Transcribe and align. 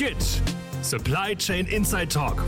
GIT 0.00 0.40
Supply 0.80 1.36
Chain 1.36 1.66
Inside 1.66 2.08
Talk. 2.08 2.42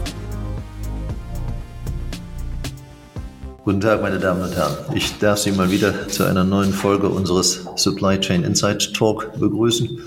Guten 3.62 3.78
Tag, 3.78 4.00
meine 4.00 4.18
Damen 4.18 4.40
und 4.40 4.56
Herren. 4.56 4.74
Ich 4.94 5.18
darf 5.18 5.36
Sie 5.36 5.52
mal 5.52 5.70
wieder 5.70 6.08
zu 6.08 6.24
einer 6.24 6.44
neuen 6.44 6.72
Folge 6.72 7.10
unseres 7.10 7.68
Supply 7.76 8.18
Chain 8.18 8.44
Insight 8.44 8.94
Talk 8.94 9.38
begrüßen. 9.38 10.00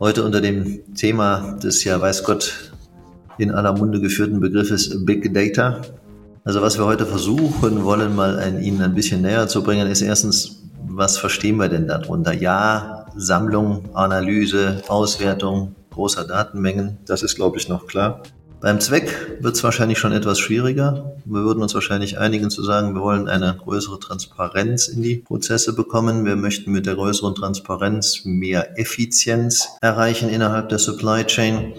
Heute 0.00 0.24
unter 0.24 0.40
dem 0.40 0.80
Thema 0.96 1.52
des 1.62 1.84
ja 1.84 2.00
weiß 2.00 2.24
Gott 2.24 2.72
in 3.38 3.52
aller 3.52 3.72
Munde 3.72 4.00
geführten 4.00 4.40
Begriffes 4.40 5.04
Big 5.04 5.32
Data. 5.32 5.80
Also 6.42 6.60
was 6.60 6.76
wir 6.76 6.86
heute 6.86 7.06
versuchen 7.06 7.84
wollen, 7.84 8.16
mal 8.16 8.36
ein, 8.40 8.60
Ihnen 8.60 8.82
ein 8.82 8.96
bisschen 8.96 9.22
näher 9.22 9.46
zu 9.46 9.62
bringen, 9.62 9.86
ist 9.86 10.02
erstens, 10.02 10.64
was 10.88 11.18
verstehen 11.18 11.56
wir 11.56 11.68
denn 11.68 11.86
darunter? 11.86 12.32
Ja, 12.32 13.06
Sammlung, 13.14 13.90
Analyse, 13.94 14.82
Auswertung 14.88 15.76
großer 15.94 16.24
Datenmengen, 16.24 16.98
das 17.06 17.22
ist, 17.22 17.34
glaube 17.34 17.56
ich, 17.56 17.68
noch 17.68 17.86
klar. 17.86 18.22
Beim 18.60 18.80
Zweck 18.80 19.36
wird 19.40 19.56
es 19.56 19.62
wahrscheinlich 19.62 19.98
schon 19.98 20.12
etwas 20.12 20.38
schwieriger. 20.38 21.16
Wir 21.26 21.42
würden 21.42 21.62
uns 21.62 21.74
wahrscheinlich 21.74 22.18
einigen 22.18 22.48
zu 22.48 22.62
sagen, 22.62 22.94
wir 22.94 23.02
wollen 23.02 23.28
eine 23.28 23.54
größere 23.62 24.00
Transparenz 24.00 24.88
in 24.88 25.02
die 25.02 25.16
Prozesse 25.16 25.74
bekommen. 25.74 26.24
Wir 26.24 26.36
möchten 26.36 26.72
mit 26.72 26.86
der 26.86 26.94
größeren 26.94 27.34
Transparenz 27.34 28.22
mehr 28.24 28.78
Effizienz 28.78 29.68
erreichen 29.82 30.30
innerhalb 30.30 30.70
der 30.70 30.78
Supply 30.78 31.24
Chain. 31.24 31.74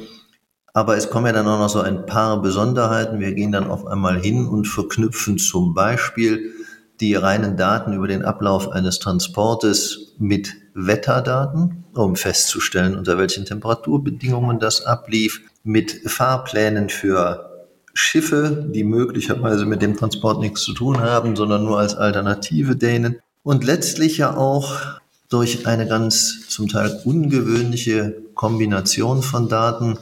Aber 0.74 0.96
es 0.96 1.10
kommen 1.10 1.26
ja 1.26 1.32
dann 1.32 1.48
auch 1.48 1.58
noch 1.58 1.70
so 1.70 1.80
ein 1.80 2.06
paar 2.06 2.40
Besonderheiten. 2.42 3.20
Wir 3.20 3.34
gehen 3.34 3.52
dann 3.52 3.68
auf 3.68 3.88
einmal 3.88 4.20
hin 4.20 4.46
und 4.46 4.68
verknüpfen 4.68 5.40
zum 5.40 5.74
Beispiel 5.74 6.52
die 7.00 7.16
reinen 7.16 7.58
Daten 7.58 7.94
über 7.94 8.08
den 8.08 8.24
Ablauf 8.24 8.70
eines 8.70 9.00
Transportes 9.00 10.14
mit 10.18 10.54
Wetterdaten, 10.74 11.86
um 11.94 12.16
festzustellen, 12.16 12.96
unter 12.96 13.18
welchen 13.18 13.46
Temperaturbedingungen 13.46 14.60
das 14.60 14.86
ablief 14.86 15.42
mit 15.64 16.10
Fahrplänen 16.10 16.90
für 16.90 17.68
Schiffe, 17.94 18.70
die 18.74 18.84
möglicherweise 18.84 19.66
mit 19.66 19.82
dem 19.82 19.96
Transport 19.96 20.40
nichts 20.40 20.62
zu 20.64 20.74
tun 20.74 21.00
haben, 21.00 21.36
sondern 21.36 21.64
nur 21.64 21.80
als 21.80 21.96
Alternative 21.96 22.76
denen. 22.76 23.20
Und 23.44 23.64
letztlich 23.64 24.18
ja 24.18 24.36
auch 24.36 25.00
durch 25.30 25.66
eine 25.66 25.88
ganz 25.88 26.48
zum 26.50 26.68
Teil 26.68 27.02
ungewöhnliche 27.06 28.16
Kombination 28.34 29.22
von 29.22 29.48
Daten, 29.48 29.98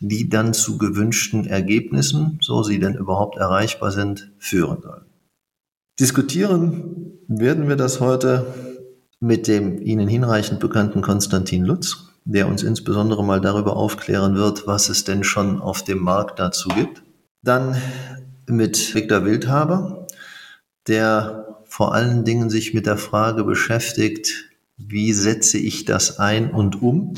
die 0.00 0.28
dann 0.28 0.54
zu 0.54 0.78
gewünschten 0.78 1.46
Ergebnissen, 1.46 2.38
so 2.40 2.62
sie 2.62 2.78
denn 2.78 2.94
überhaupt 2.94 3.36
erreichbar 3.36 3.92
sind, 3.92 4.30
führen 4.38 4.80
sollen. 4.80 5.07
Diskutieren 6.00 7.18
werden 7.26 7.68
wir 7.68 7.74
das 7.74 7.98
heute 7.98 8.46
mit 9.18 9.48
dem 9.48 9.82
Ihnen 9.82 10.06
hinreichend 10.06 10.60
bekannten 10.60 11.02
Konstantin 11.02 11.64
Lutz, 11.64 12.10
der 12.24 12.46
uns 12.46 12.62
insbesondere 12.62 13.24
mal 13.24 13.40
darüber 13.40 13.76
aufklären 13.76 14.36
wird, 14.36 14.68
was 14.68 14.90
es 14.90 15.02
denn 15.02 15.24
schon 15.24 15.60
auf 15.60 15.82
dem 15.82 15.98
Markt 15.98 16.38
dazu 16.38 16.68
gibt. 16.68 17.02
Dann 17.42 17.76
mit 18.46 18.94
Viktor 18.94 19.24
Wildhaber, 19.24 20.06
der 20.86 21.64
vor 21.64 21.94
allen 21.94 22.24
Dingen 22.24 22.48
sich 22.48 22.74
mit 22.74 22.86
der 22.86 22.96
Frage 22.96 23.42
beschäftigt, 23.42 24.52
wie 24.76 25.12
setze 25.12 25.58
ich 25.58 25.84
das 25.84 26.20
ein 26.20 26.52
und 26.52 26.80
um? 26.80 27.14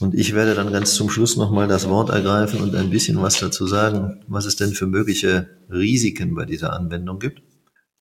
Und 0.00 0.12
ich 0.14 0.34
werde 0.34 0.56
dann 0.56 0.72
ganz 0.72 0.94
zum 0.94 1.08
Schluss 1.08 1.36
nochmal 1.36 1.68
das 1.68 1.88
Wort 1.88 2.10
ergreifen 2.10 2.60
und 2.60 2.74
ein 2.74 2.90
bisschen 2.90 3.22
was 3.22 3.38
dazu 3.38 3.68
sagen, 3.68 4.24
was 4.26 4.44
es 4.44 4.56
denn 4.56 4.72
für 4.72 4.88
mögliche 4.88 5.48
Risiken 5.70 6.34
bei 6.34 6.46
dieser 6.46 6.72
Anwendung 6.72 7.20
gibt. 7.20 7.45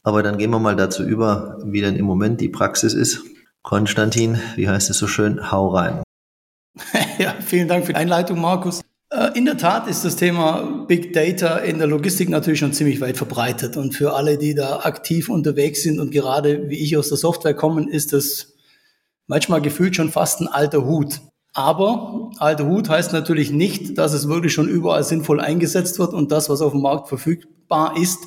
Aber 0.06 0.22
dann 0.22 0.38
gehen 0.38 0.52
wir 0.52 0.60
mal 0.60 0.76
dazu 0.76 1.04
über, 1.04 1.58
wie 1.66 1.82
denn 1.82 1.96
im 1.96 2.06
Moment 2.06 2.40
die 2.40 2.48
Praxis 2.48 2.94
ist. 2.94 3.24
Konstantin, 3.64 4.40
wie 4.56 4.70
heißt 4.70 4.92
es 4.92 5.00
so 5.00 5.08
schön, 5.08 5.52
hau 5.52 5.70
rein. 5.70 6.04
Ja, 7.18 7.34
vielen 7.40 7.70
Dank 7.70 7.86
für 7.86 7.94
die 7.94 7.98
Einleitung, 7.98 8.42
Markus. 8.42 8.82
Äh, 9.10 9.38
in 9.38 9.46
der 9.46 9.58
Tat 9.58 9.88
ist 9.88 10.04
das 10.04 10.18
Thema 10.18 10.86
Big 10.86 11.14
Data 11.14 11.58
in 11.58 11.78
der 11.78 11.88
Logistik 11.88 12.28
natürlich 12.28 12.60
schon 12.60 12.74
ziemlich 12.74 13.00
weit 13.00 13.18
verbreitet. 13.18 13.78
Und 13.78 13.96
für 13.96 14.14
alle, 14.14 14.38
die 14.38 14.54
da 14.54 14.80
aktiv 14.80 15.30
unterwegs 15.30 15.82
sind 15.82 16.00
und 16.00 16.12
gerade 16.12 16.70
wie 16.70 16.84
ich 16.84 16.98
aus 16.98 17.08
der 17.08 17.18
Software 17.18 17.54
kommen, 17.54 17.88
ist 17.88 18.12
das 18.14 18.54
manchmal 19.28 19.62
gefühlt 19.62 19.96
schon 19.96 20.12
fast 20.12 20.42
ein 20.42 20.50
alter 20.50 20.86
Hut. 20.86 21.22
Aber 21.54 22.30
alter 22.38 22.68
Hut 22.68 22.90
heißt 22.90 23.14
natürlich 23.14 23.50
nicht, 23.50 23.98
dass 23.98 24.14
es 24.14 24.28
wirklich 24.28 24.54
schon 24.54 24.68
überall 24.68 25.04
sinnvoll 25.04 25.40
eingesetzt 25.40 25.98
wird 25.98 26.14
und 26.14 26.32
das, 26.32 26.50
was 26.50 26.62
auf 26.62 26.74
dem 26.74 26.82
Markt 26.82 27.08
verfügbar 27.08 27.96
ist, 27.98 28.20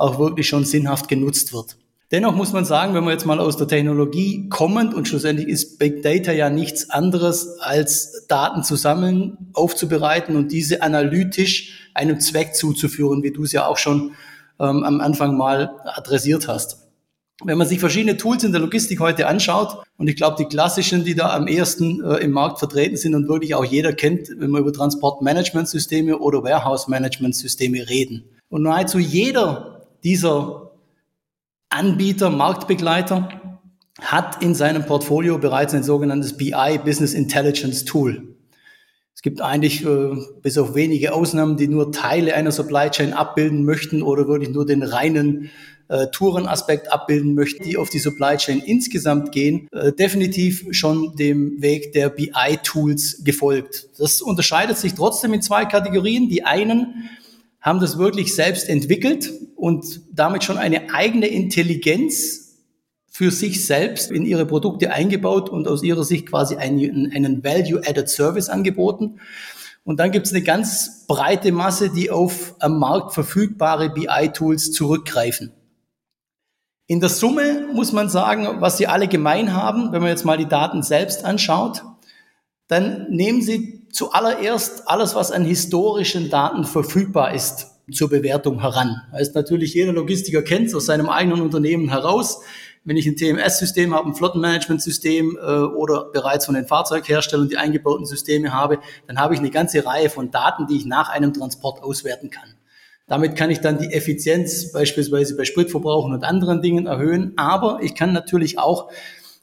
auch 0.00 0.18
wirklich 0.18 0.48
schon 0.48 0.64
sinnhaft 0.64 1.08
genutzt 1.08 1.52
wird. 1.52 1.76
Dennoch 2.10 2.34
muss 2.34 2.52
man 2.52 2.64
sagen, 2.64 2.94
wenn 2.94 3.04
man 3.04 3.12
jetzt 3.12 3.24
mal 3.24 3.38
aus 3.38 3.56
der 3.56 3.68
Technologie 3.68 4.48
kommend 4.48 4.94
und 4.94 5.06
schlussendlich 5.06 5.46
ist 5.46 5.78
Big 5.78 6.02
Data 6.02 6.32
ja 6.32 6.50
nichts 6.50 6.90
anderes 6.90 7.60
als 7.60 8.26
Daten 8.26 8.64
zu 8.64 8.74
sammeln, 8.74 9.36
aufzubereiten 9.52 10.34
und 10.34 10.50
diese 10.50 10.82
analytisch 10.82 11.90
einem 11.94 12.18
Zweck 12.18 12.56
zuzuführen, 12.56 13.22
wie 13.22 13.30
du 13.30 13.44
es 13.44 13.52
ja 13.52 13.66
auch 13.66 13.76
schon 13.76 14.12
ähm, 14.58 14.82
am 14.82 15.00
Anfang 15.00 15.36
mal 15.36 15.70
adressiert 15.84 16.48
hast. 16.48 16.88
Wenn 17.44 17.56
man 17.56 17.68
sich 17.68 17.78
verschiedene 17.78 18.16
Tools 18.16 18.42
in 18.42 18.52
der 18.52 18.60
Logistik 18.60 18.98
heute 18.98 19.28
anschaut, 19.28 19.82
und 19.96 20.08
ich 20.08 20.16
glaube, 20.16 20.36
die 20.38 20.46
klassischen, 20.46 21.04
die 21.04 21.14
da 21.14 21.34
am 21.34 21.46
ehesten 21.46 22.02
äh, 22.02 22.16
im 22.16 22.32
Markt 22.32 22.58
vertreten 22.58 22.96
sind 22.96 23.14
und 23.14 23.28
wirklich 23.28 23.54
auch 23.54 23.64
jeder 23.64 23.92
kennt, 23.92 24.30
wenn 24.36 24.50
wir 24.50 24.58
über 24.58 24.72
Transportmanagementsysteme 24.72 26.18
oder 26.18 26.42
Warehouse-Managementsysteme 26.42 27.88
reden. 27.88 28.24
Und 28.48 28.62
nahezu 28.62 28.98
jeder 28.98 29.69
dieser 30.04 30.72
Anbieter, 31.68 32.30
Marktbegleiter 32.30 33.28
hat 34.00 34.42
in 34.42 34.54
seinem 34.54 34.86
Portfolio 34.86 35.38
bereits 35.38 35.74
ein 35.74 35.82
sogenanntes 35.82 36.36
BI 36.36 36.80
Business 36.84 37.14
Intelligence 37.14 37.84
Tool. 37.84 38.34
Es 39.14 39.22
gibt 39.22 39.42
eigentlich 39.42 39.84
äh, 39.84 40.16
bis 40.40 40.56
auf 40.56 40.74
wenige 40.74 41.12
Ausnahmen, 41.12 41.56
die 41.56 41.68
nur 41.68 41.92
Teile 41.92 42.34
einer 42.34 42.52
Supply 42.52 42.88
Chain 42.90 43.12
abbilden 43.12 43.64
möchten 43.64 44.02
oder 44.02 44.26
wirklich 44.26 44.50
nur 44.50 44.64
den 44.64 44.82
reinen 44.82 45.50
äh, 45.88 46.06
Tourenaspekt 46.06 46.90
abbilden 46.90 47.34
möchten, 47.34 47.64
die 47.64 47.76
auf 47.76 47.90
die 47.90 47.98
Supply 47.98 48.36
Chain 48.36 48.60
insgesamt 48.60 49.32
gehen, 49.32 49.68
äh, 49.72 49.92
definitiv 49.92 50.64
schon 50.70 51.16
dem 51.16 51.60
Weg 51.60 51.92
der 51.92 52.08
BI-Tools 52.08 53.22
gefolgt. 53.24 53.88
Das 53.98 54.22
unterscheidet 54.22 54.78
sich 54.78 54.94
trotzdem 54.94 55.34
in 55.34 55.42
zwei 55.42 55.66
Kategorien. 55.66 56.28
Die 56.30 56.44
einen 56.44 57.10
haben 57.60 57.80
das 57.80 57.98
wirklich 57.98 58.34
selbst 58.34 58.68
entwickelt 58.68 59.30
und 59.56 60.00
damit 60.12 60.44
schon 60.44 60.58
eine 60.58 60.94
eigene 60.94 61.26
Intelligenz 61.26 62.50
für 63.10 63.30
sich 63.30 63.66
selbst 63.66 64.10
in 64.10 64.24
ihre 64.24 64.46
Produkte 64.46 64.92
eingebaut 64.92 65.50
und 65.50 65.68
aus 65.68 65.82
ihrer 65.82 66.04
Sicht 66.04 66.26
quasi 66.26 66.56
einen, 66.56 67.12
einen 67.12 67.44
Value-Added 67.44 68.08
Service 68.08 68.48
angeboten. 68.48 69.20
Und 69.84 69.98
dann 69.98 70.10
gibt 70.10 70.26
es 70.26 70.32
eine 70.32 70.42
ganz 70.42 71.06
breite 71.06 71.52
Masse, 71.52 71.90
die 71.90 72.10
auf 72.10 72.54
am 72.60 72.78
Markt 72.78 73.12
verfügbare 73.12 73.90
BI-Tools 73.90 74.72
zurückgreifen. 74.72 75.52
In 76.86 77.00
der 77.00 77.08
Summe 77.08 77.68
muss 77.72 77.92
man 77.92 78.08
sagen, 78.08 78.60
was 78.60 78.78
sie 78.78 78.86
alle 78.86 79.06
gemein 79.06 79.52
haben, 79.52 79.92
wenn 79.92 80.00
man 80.00 80.10
jetzt 80.10 80.24
mal 80.24 80.38
die 80.38 80.48
Daten 80.48 80.82
selbst 80.82 81.24
anschaut, 81.24 81.82
dann 82.68 83.10
nehmen 83.10 83.42
sie 83.42 83.79
zuallererst 83.92 84.88
alles, 84.88 85.14
was 85.14 85.32
an 85.32 85.44
historischen 85.44 86.30
Daten 86.30 86.64
verfügbar 86.64 87.34
ist, 87.34 87.66
zur 87.92 88.08
Bewertung 88.08 88.60
heran. 88.60 89.02
Heißt 89.12 89.34
natürlich, 89.34 89.74
jeder 89.74 89.92
Logistiker 89.92 90.42
kennt 90.42 90.68
es 90.68 90.74
aus 90.74 90.86
seinem 90.86 91.08
eigenen 91.08 91.40
Unternehmen 91.40 91.88
heraus. 91.88 92.40
Wenn 92.84 92.96
ich 92.96 93.06
ein 93.06 93.16
TMS-System 93.16 93.94
habe, 93.94 94.08
ein 94.08 94.14
Flottenmanagementsystem 94.14 95.36
äh, 95.36 95.40
oder 95.40 96.06
bereits 96.12 96.46
von 96.46 96.54
den 96.54 96.66
Fahrzeugherstellern 96.66 97.48
die 97.48 97.58
eingebauten 97.58 98.06
Systeme 98.06 98.52
habe, 98.52 98.78
dann 99.06 99.18
habe 99.18 99.34
ich 99.34 99.40
eine 99.40 99.50
ganze 99.50 99.84
Reihe 99.84 100.08
von 100.08 100.30
Daten, 100.30 100.66
die 100.66 100.76
ich 100.76 100.86
nach 100.86 101.10
einem 101.10 101.34
Transport 101.34 101.82
auswerten 101.82 102.30
kann. 102.30 102.54
Damit 103.06 103.34
kann 103.34 103.50
ich 103.50 103.60
dann 103.60 103.78
die 103.78 103.92
Effizienz 103.92 104.72
beispielsweise 104.72 105.36
bei 105.36 105.44
Spritverbrauchen 105.44 106.14
und 106.14 106.24
anderen 106.24 106.62
Dingen 106.62 106.86
erhöhen. 106.86 107.32
Aber 107.36 107.80
ich 107.82 107.96
kann 107.96 108.12
natürlich 108.12 108.58
auch 108.58 108.88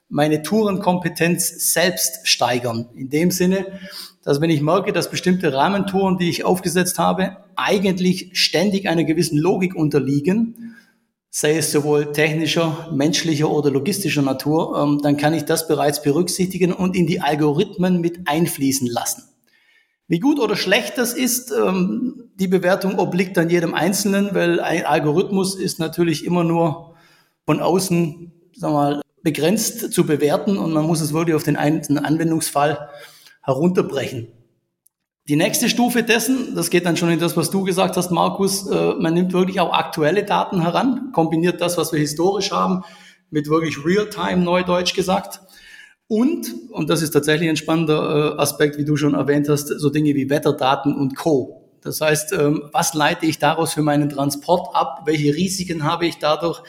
meine 0.09 0.41
Tourenkompetenz 0.41 1.73
selbst 1.73 2.27
steigern. 2.27 2.89
In 2.95 3.09
dem 3.09 3.31
Sinne, 3.31 3.65
dass 4.23 4.41
wenn 4.41 4.49
ich 4.49 4.61
merke, 4.61 4.93
dass 4.93 5.09
bestimmte 5.09 5.53
Rahmentouren, 5.53 6.17
die 6.17 6.29
ich 6.29 6.45
aufgesetzt 6.45 6.99
habe, 6.99 7.37
eigentlich 7.55 8.31
ständig 8.33 8.87
einer 8.87 9.03
gewissen 9.03 9.37
Logik 9.37 9.75
unterliegen, 9.75 10.75
sei 11.29 11.57
es 11.57 11.71
sowohl 11.71 12.13
technischer, 12.13 12.89
menschlicher 12.93 13.49
oder 13.49 13.69
logistischer 13.69 14.21
Natur, 14.21 14.77
ähm, 14.81 14.99
dann 15.03 15.17
kann 15.17 15.33
ich 15.33 15.43
das 15.43 15.67
bereits 15.67 16.01
berücksichtigen 16.01 16.73
und 16.73 16.95
in 16.95 17.05
die 17.05 17.21
Algorithmen 17.21 18.01
mit 18.01 18.27
einfließen 18.27 18.87
lassen. 18.87 19.23
Wie 20.07 20.19
gut 20.19 20.39
oder 20.39 20.55
schlecht 20.55 20.97
das 20.97 21.13
ist, 21.13 21.51
ähm, 21.51 22.31
die 22.39 22.47
Bewertung 22.47 22.97
obliegt 22.97 23.35
dann 23.35 23.49
jedem 23.49 23.73
Einzelnen, 23.73 24.29
weil 24.33 24.61
ein 24.61 24.85
Algorithmus 24.85 25.55
ist 25.55 25.79
natürlich 25.79 26.25
immer 26.25 26.43
nur 26.43 26.95
von 27.45 27.59
außen, 27.59 28.31
sagen 28.55 28.73
wir 28.73 28.77
mal, 28.77 29.01
begrenzt 29.23 29.93
zu 29.93 30.05
bewerten 30.05 30.57
und 30.57 30.73
man 30.73 30.85
muss 30.85 31.01
es 31.01 31.13
wirklich 31.13 31.35
auf 31.35 31.43
den 31.43 31.55
einzelnen 31.55 32.03
Anwendungsfall 32.03 32.89
herunterbrechen. 33.41 34.27
Die 35.27 35.35
nächste 35.35 35.67
Stufe 35.67 36.03
dessen, 36.03 36.55
das 36.55 36.69
geht 36.69 36.85
dann 36.85 36.95
schon 36.95 37.09
in 37.09 37.19
das, 37.19 37.35
was 37.35 37.49
du 37.49 37.63
gesagt 37.63 37.97
hast, 37.97 38.11
Markus, 38.11 38.69
äh, 38.69 38.93
man 38.93 39.13
nimmt 39.13 39.33
wirklich 39.33 39.59
auch 39.59 39.73
aktuelle 39.73 40.23
Daten 40.23 40.61
heran, 40.61 41.11
kombiniert 41.11 41.59
das, 41.59 41.77
was 41.77 41.91
wir 41.91 41.99
historisch 41.99 42.51
haben, 42.51 42.83
mit 43.29 43.49
wirklich 43.49 43.83
Real-Time, 43.83 44.37
Neudeutsch 44.37 44.93
gesagt. 44.93 45.41
Und, 46.07 46.47
und 46.71 46.89
das 46.89 47.01
ist 47.01 47.11
tatsächlich 47.11 47.49
ein 47.49 47.57
spannender 47.57 48.35
äh, 48.37 48.41
Aspekt, 48.41 48.77
wie 48.77 48.85
du 48.85 48.95
schon 48.95 49.15
erwähnt 49.15 49.49
hast, 49.49 49.67
so 49.67 49.89
Dinge 49.89 50.15
wie 50.15 50.29
Wetterdaten 50.29 50.95
und 50.95 51.17
Co. 51.17 51.79
Das 51.81 51.99
heißt, 51.99 52.31
ähm, 52.33 52.69
was 52.71 52.93
leite 52.93 53.25
ich 53.25 53.39
daraus 53.39 53.73
für 53.73 53.81
meinen 53.81 54.09
Transport 54.09 54.73
ab? 54.73 55.01
Welche 55.05 55.33
Risiken 55.35 55.83
habe 55.83 56.05
ich 56.05 56.17
dadurch? 56.19 56.61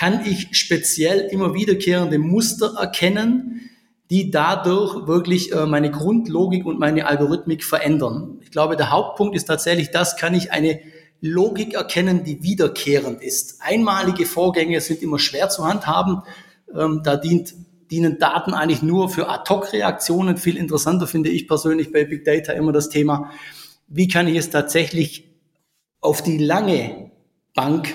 Kann 0.00 0.24
ich 0.24 0.56
speziell 0.56 1.28
immer 1.30 1.52
wiederkehrende 1.52 2.18
Muster 2.18 2.72
erkennen, 2.78 3.68
die 4.08 4.30
dadurch 4.30 5.06
wirklich 5.06 5.52
äh, 5.52 5.66
meine 5.66 5.90
Grundlogik 5.90 6.64
und 6.64 6.78
meine 6.78 7.06
Algorithmik 7.06 7.62
verändern? 7.62 8.38
Ich 8.40 8.50
glaube, 8.50 8.78
der 8.78 8.90
Hauptpunkt 8.90 9.36
ist 9.36 9.44
tatsächlich 9.44 9.90
das, 9.90 10.16
kann 10.16 10.32
ich 10.32 10.52
eine 10.52 10.80
Logik 11.20 11.74
erkennen, 11.74 12.24
die 12.24 12.42
wiederkehrend 12.42 13.22
ist. 13.22 13.60
Einmalige 13.60 14.24
Vorgänge 14.24 14.80
sind 14.80 15.02
immer 15.02 15.18
schwer 15.18 15.50
zu 15.50 15.66
handhaben. 15.66 16.22
Ähm, 16.74 17.02
da 17.04 17.18
dient, 17.18 17.52
dienen 17.90 18.18
Daten 18.18 18.54
eigentlich 18.54 18.80
nur 18.80 19.10
für 19.10 19.28
Ad-Hoc-Reaktionen. 19.28 20.38
Viel 20.38 20.56
interessanter 20.56 21.08
finde 21.08 21.28
ich 21.28 21.46
persönlich 21.46 21.92
bei 21.92 22.06
Big 22.06 22.24
Data 22.24 22.54
immer 22.54 22.72
das 22.72 22.88
Thema, 22.88 23.32
wie 23.86 24.08
kann 24.08 24.28
ich 24.28 24.38
es 24.38 24.48
tatsächlich 24.48 25.28
auf 26.00 26.22
die 26.22 26.38
lange 26.38 27.10
Bank 27.52 27.92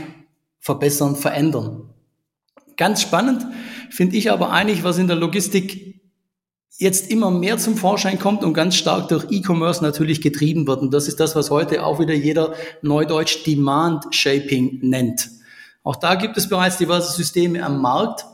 verbessern, 0.60 1.16
verändern. 1.16 1.90
Ganz 2.78 3.02
spannend 3.02 3.46
finde 3.90 4.18
ich 4.18 4.32
aber 4.32 4.52
eigentlich, 4.52 4.84
was 4.84 4.98
in 4.98 5.08
der 5.08 5.16
Logistik 5.16 6.02
jetzt 6.78 7.10
immer 7.10 7.32
mehr 7.32 7.58
zum 7.58 7.78
Vorschein 7.78 8.20
kommt 8.20 8.44
und 8.44 8.54
ganz 8.54 8.76
stark 8.76 9.08
durch 9.08 9.26
E-Commerce 9.30 9.82
natürlich 9.82 10.22
getrieben 10.22 10.68
wird. 10.68 10.82
Und 10.82 10.94
das 10.94 11.08
ist 11.08 11.20
das, 11.20 11.36
was 11.36 11.50
heute 11.50 11.86
auch 11.86 12.00
wieder 12.00 12.14
jeder 12.14 12.54
Neudeutsch 12.82 13.46
Demand 13.46 14.14
Shaping 14.14 14.80
nennt. 14.82 15.30
Auch 15.84 15.96
da 15.96 16.16
gibt 16.16 16.36
es 16.36 16.50
bereits 16.50 16.78
diverse 16.78 17.16
Systeme 17.16 17.64
am 17.64 17.82
Markt, 17.82 18.26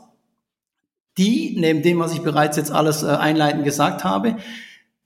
die, 1.18 1.54
neben 1.58 1.82
dem, 1.82 1.98
was 1.98 2.14
ich 2.14 2.22
bereits 2.22 2.56
jetzt 2.56 2.72
alles 2.72 3.02
äh, 3.02 3.08
einleitend 3.08 3.64
gesagt 3.64 4.02
habe, 4.02 4.36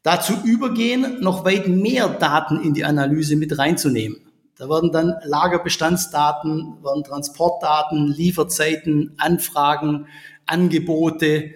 dazu 0.02 0.34
übergehen, 0.44 1.20
noch 1.20 1.44
weit 1.44 1.66
mehr 1.66 2.08
Daten 2.08 2.60
in 2.60 2.74
die 2.74 2.84
Analyse 2.84 3.34
mit 3.34 3.58
reinzunehmen. 3.58 4.25
Da 4.58 4.70
werden 4.70 4.90
dann 4.90 5.14
Lagerbestandsdaten, 5.22 6.78
werden 6.82 7.04
Transportdaten, 7.04 8.08
Lieferzeiten, 8.08 9.12
Anfragen, 9.18 10.06
Angebote 10.46 11.50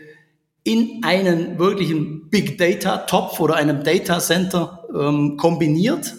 in 0.65 1.01
einen 1.03 1.59
wirklichen 1.59 2.29
Big 2.29 2.59
Data 2.59 2.99
Topf 2.99 3.41
oder 3.41 3.57
einem 3.57 3.83
Data 3.83 4.19
Center 4.19 4.85
ähm, 4.95 5.39
kombiniert 5.39 6.15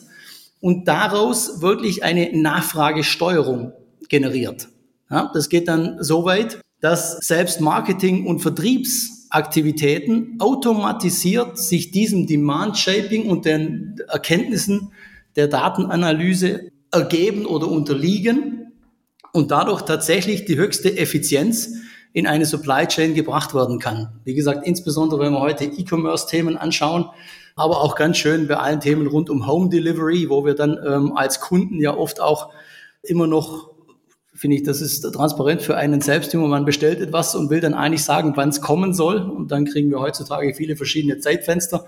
und 0.60 0.88
daraus 0.88 1.62
wirklich 1.62 2.04
eine 2.04 2.36
Nachfragesteuerung 2.36 3.74
generiert. 4.10 4.70
Ja, 5.12 5.30
das 5.34 5.50
geht 5.50 5.68
dann 5.68 6.04
so 6.04 6.26
weit, 6.26 6.62
dass 6.80 7.18
selbst 7.20 7.62
Marketing 7.62 8.26
und 8.26 8.40
Vertriebs 8.40 9.28
Aktivitäten 9.30 10.36
automatisiert 10.40 11.58
sich 11.58 11.92
diesem 11.92 12.28
Demand 12.28 12.78
Shaping 12.78 13.30
und 13.30 13.46
den 13.46 13.96
Erkenntnissen 14.10 14.92
der 15.36 15.48
Datenanalyse 15.48 16.72
ergeben 16.92 17.46
oder 17.46 17.68
unterliegen 17.68 18.74
und 19.34 19.52
dadurch 19.52 19.84
tatsächlich 19.84 20.46
die 20.46 20.58
höchste 20.58 20.98
Effizienz 20.98 21.70
in 22.14 22.28
eine 22.28 22.46
Supply 22.46 22.86
Chain 22.88 23.14
gebracht 23.14 23.54
werden 23.54 23.80
kann. 23.80 24.20
Wie 24.26 24.34
gesagt, 24.34 24.68
insbesondere 24.68 25.22
wenn 25.22 25.32
wir 25.32 25.40
heute 25.40 25.66
E-Commerce-Themen 25.66 26.58
anschauen, 26.58 27.06
aber 27.56 27.82
auch 27.82 27.96
ganz 27.96 28.18
schön 28.18 28.48
bei 28.48 28.58
allen 28.58 28.82
Themen 28.82 29.08
rund 29.08 29.30
um 29.30 29.48
Home 29.48 29.70
Delivery, 29.70 30.30
wo 30.30 30.46
wir 30.46 30.56
dann 30.56 30.78
ähm, 30.86 31.14
als 31.16 31.40
Kunden 31.40 31.80
ja 31.80 31.96
oft 31.96 32.20
auch 32.20 32.52
immer 33.04 33.28
noch 33.28 33.72
finde 34.34 34.58
ich, 34.58 34.64
das 34.64 34.82
ist 34.82 35.02
transparent 35.02 35.62
für 35.62 35.76
einen 35.76 36.02
selbst, 36.02 36.34
wenn 36.34 36.42
man 36.42 36.66
bestellt 36.66 37.00
etwas 37.00 37.36
und 37.36 37.50
will 37.50 37.60
dann 37.60 37.74
eigentlich 37.74 38.04
sagen, 38.04 38.34
wann 38.36 38.50
es 38.50 38.62
kommen 38.62 38.94
soll. 38.94 39.18
Und 39.18 39.52
dann 39.52 39.66
kriegen 39.66 39.92
wir 39.92 40.00
heutzutage 40.00 40.54
viele 40.56 40.76
verschiedene 40.76 41.20
Zeitfenster. 41.20 41.86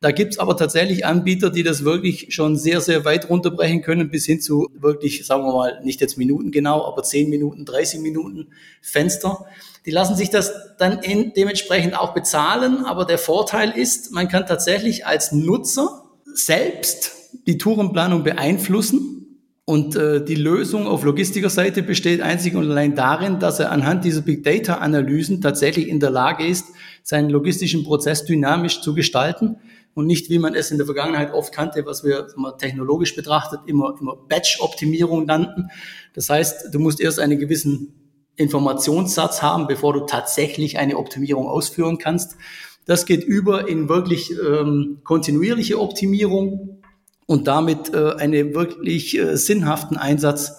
Da 0.00 0.12
gibt's 0.12 0.38
aber 0.38 0.56
tatsächlich 0.56 1.04
Anbieter, 1.04 1.50
die 1.50 1.64
das 1.64 1.84
wirklich 1.84 2.32
schon 2.32 2.56
sehr, 2.56 2.80
sehr 2.80 3.04
weit 3.04 3.28
runterbrechen 3.28 3.82
können, 3.82 4.10
bis 4.10 4.26
hin 4.26 4.40
zu 4.40 4.68
wirklich, 4.78 5.26
sagen 5.26 5.44
wir 5.44 5.52
mal, 5.52 5.80
nicht 5.82 6.00
jetzt 6.00 6.16
Minuten 6.16 6.52
genau, 6.52 6.86
aber 6.86 7.02
10 7.02 7.28
Minuten, 7.28 7.64
30 7.64 8.00
Minuten 8.00 8.48
Fenster. 8.80 9.46
Die 9.86 9.90
lassen 9.90 10.14
sich 10.14 10.30
das 10.30 10.52
dann 10.78 11.00
dementsprechend 11.36 11.98
auch 11.98 12.14
bezahlen, 12.14 12.84
aber 12.84 13.06
der 13.06 13.18
Vorteil 13.18 13.72
ist, 13.72 14.12
man 14.12 14.28
kann 14.28 14.46
tatsächlich 14.46 15.04
als 15.04 15.32
Nutzer 15.32 16.04
selbst 16.32 17.12
die 17.48 17.58
Tourenplanung 17.58 18.22
beeinflussen 18.22 19.18
und 19.64 19.96
äh, 19.96 20.24
die 20.24 20.36
Lösung 20.36 20.86
auf 20.86 21.02
Logistikerseite 21.02 21.82
besteht 21.82 22.20
einzig 22.20 22.54
und 22.54 22.70
allein 22.70 22.94
darin, 22.94 23.40
dass 23.40 23.58
er 23.58 23.72
anhand 23.72 24.04
dieser 24.04 24.22
Big 24.22 24.44
Data 24.44 24.74
Analysen 24.74 25.40
tatsächlich 25.40 25.88
in 25.88 25.98
der 25.98 26.10
Lage 26.10 26.46
ist, 26.46 26.66
seinen 27.02 27.30
logistischen 27.30 27.82
Prozess 27.82 28.24
dynamisch 28.24 28.80
zu 28.80 28.94
gestalten 28.94 29.56
und 29.98 30.06
nicht, 30.06 30.30
wie 30.30 30.38
man 30.38 30.54
es 30.54 30.70
in 30.70 30.78
der 30.78 30.86
Vergangenheit 30.86 31.32
oft 31.32 31.52
kannte, 31.52 31.84
was 31.84 32.04
wir 32.04 32.28
mal, 32.36 32.52
technologisch 32.52 33.16
betrachtet 33.16 33.60
immer, 33.66 33.94
immer 34.00 34.16
Batch-Optimierung 34.16 35.26
nannten. 35.26 35.68
Das 36.14 36.30
heißt, 36.30 36.72
du 36.72 36.78
musst 36.78 37.00
erst 37.00 37.18
einen 37.18 37.38
gewissen 37.38 37.94
Informationssatz 38.36 39.42
haben, 39.42 39.66
bevor 39.66 39.92
du 39.92 40.06
tatsächlich 40.06 40.78
eine 40.78 40.96
Optimierung 40.96 41.48
ausführen 41.48 41.98
kannst. 41.98 42.36
Das 42.86 43.04
geht 43.04 43.24
über 43.24 43.68
in 43.68 43.88
wirklich 43.88 44.32
ähm, 44.32 45.00
kontinuierliche 45.04 45.80
Optimierung, 45.80 46.78
und 47.28 47.46
damit 47.46 47.92
äh, 47.92 48.14
einen 48.14 48.54
wirklich 48.54 49.16
äh, 49.18 49.36
sinnhaften 49.36 49.98
Einsatz 49.98 50.56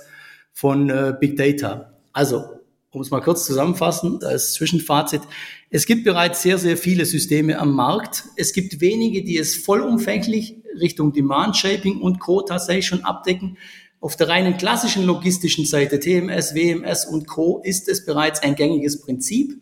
von 0.54 0.90
äh, 0.90 1.16
Big 1.20 1.36
Data. 1.36 1.96
Also, 2.14 2.59
um 2.92 3.02
es 3.02 3.12
mal 3.12 3.22
kurz 3.22 3.46
zusammenfassen, 3.46 4.24
als 4.24 4.54
Zwischenfazit. 4.54 5.22
Es 5.70 5.86
gibt 5.86 6.04
bereits 6.04 6.42
sehr, 6.42 6.58
sehr 6.58 6.78
viele 6.78 7.06
Systeme 7.06 7.60
am 7.60 7.74
Markt. 7.74 8.24
Es 8.36 8.54
gibt 8.54 8.82
wenige, 8.82 9.24
die 9.24 9.38
es 9.38 9.56
vollumfänglich 9.56 10.58
Richtung 10.80 11.14
Demand 11.14 11.56
Shaping 11.56 12.02
und 12.02 12.20
Co. 12.20 12.42
tatsächlich 12.42 12.88
schon 12.88 13.04
abdecken. 13.04 13.58
Auf 14.02 14.16
der 14.16 14.30
reinen 14.30 14.58
klassischen 14.58 15.06
logistischen 15.06 15.66
Seite, 15.66 16.00
TMS, 16.00 16.56
WMS 16.56 17.06
und 17.06 17.28
Co. 17.28 17.62
ist 17.64 17.88
es 17.90 18.06
bereits 18.06 18.42
ein 18.42 18.56
gängiges 18.56 19.02
Prinzip. 19.02 19.60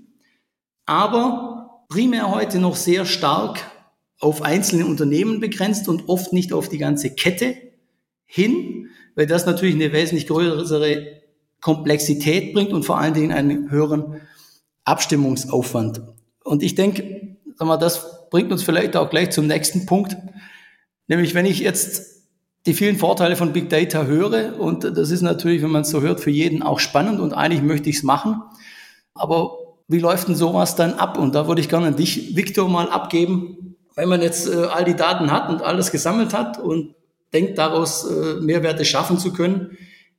Aber 0.85 1.83
primär 1.89 2.31
heute 2.33 2.59
noch 2.59 2.75
sehr 2.75 3.05
stark 3.05 3.71
auf 4.19 4.41
einzelne 4.41 4.85
Unternehmen 4.85 5.39
begrenzt 5.39 5.89
und 5.89 6.07
oft 6.07 6.33
nicht 6.33 6.53
auf 6.53 6.69
die 6.69 6.77
ganze 6.77 7.13
Kette 7.13 7.55
hin, 8.25 8.89
weil 9.15 9.25
das 9.25 9.45
natürlich 9.45 9.75
eine 9.75 9.91
wesentlich 9.91 10.27
größere 10.27 11.16
Komplexität 11.61 12.53
bringt 12.53 12.73
und 12.73 12.83
vor 12.83 12.99
allen 12.99 13.13
Dingen 13.13 13.31
einen 13.31 13.69
höheren 13.71 14.21
Abstimmungsaufwand. 14.83 16.01
Und 16.43 16.63
ich 16.63 16.75
denke, 16.75 17.37
das 17.57 18.29
bringt 18.29 18.51
uns 18.51 18.63
vielleicht 18.63 18.95
auch 18.95 19.09
gleich 19.09 19.31
zum 19.31 19.47
nächsten 19.47 19.85
Punkt, 19.85 20.17
nämlich 21.07 21.33
wenn 21.33 21.45
ich 21.45 21.59
jetzt 21.59 22.23
die 22.65 22.73
vielen 22.73 22.97
Vorteile 22.97 23.35
von 23.35 23.53
Big 23.53 23.69
Data 23.69 24.05
höre, 24.05 24.59
und 24.59 24.83
das 24.83 25.09
ist 25.09 25.21
natürlich, 25.21 25.61
wenn 25.61 25.71
man 25.71 25.83
es 25.83 25.89
so 25.89 26.01
hört, 26.01 26.19
für 26.19 26.31
jeden 26.31 26.61
auch 26.61 26.79
spannend 26.79 27.19
und 27.19 27.33
eigentlich 27.33 27.63
möchte 27.63 27.89
ich 27.89 27.97
es 27.97 28.03
machen, 28.03 28.41
aber 29.13 29.57
wie 29.87 29.99
läuft 29.99 30.27
denn 30.27 30.35
sowas 30.35 30.75
dann 30.75 30.93
ab? 30.93 31.17
Und 31.17 31.33
da 31.33 31.47
würde 31.47 31.61
ich 31.61 31.69
gerne 31.69 31.87
an 31.87 31.95
dich, 31.95 32.35
Victor, 32.35 32.67
mal 32.67 32.89
abgeben 32.89 33.67
wenn 33.97 34.07
man 34.07 34.21
jetzt 34.21 34.47
äh, 34.47 34.55
all 34.65 34.85
die 34.85 34.95
Daten 34.95 35.31
hat 35.31 35.49
und 35.49 35.61
alles 35.61 35.91
gesammelt 35.91 36.33
hat 36.33 36.59
und 36.59 36.93
denkt 37.33 37.57
daraus 37.57 38.09
äh, 38.09 38.35
Mehrwerte 38.39 38.85
schaffen 38.85 39.17
zu 39.17 39.33
können, 39.33 39.75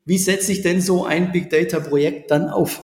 wie 0.09 0.19
setzt 0.19 0.47
sich 0.47 0.62
denn 0.62 0.81
so 0.81 1.05
ein 1.05 1.33
Big 1.33 1.50
Data 1.50 1.81
Projekt 1.81 2.31
dann 2.31 2.49
auf? 2.49 2.81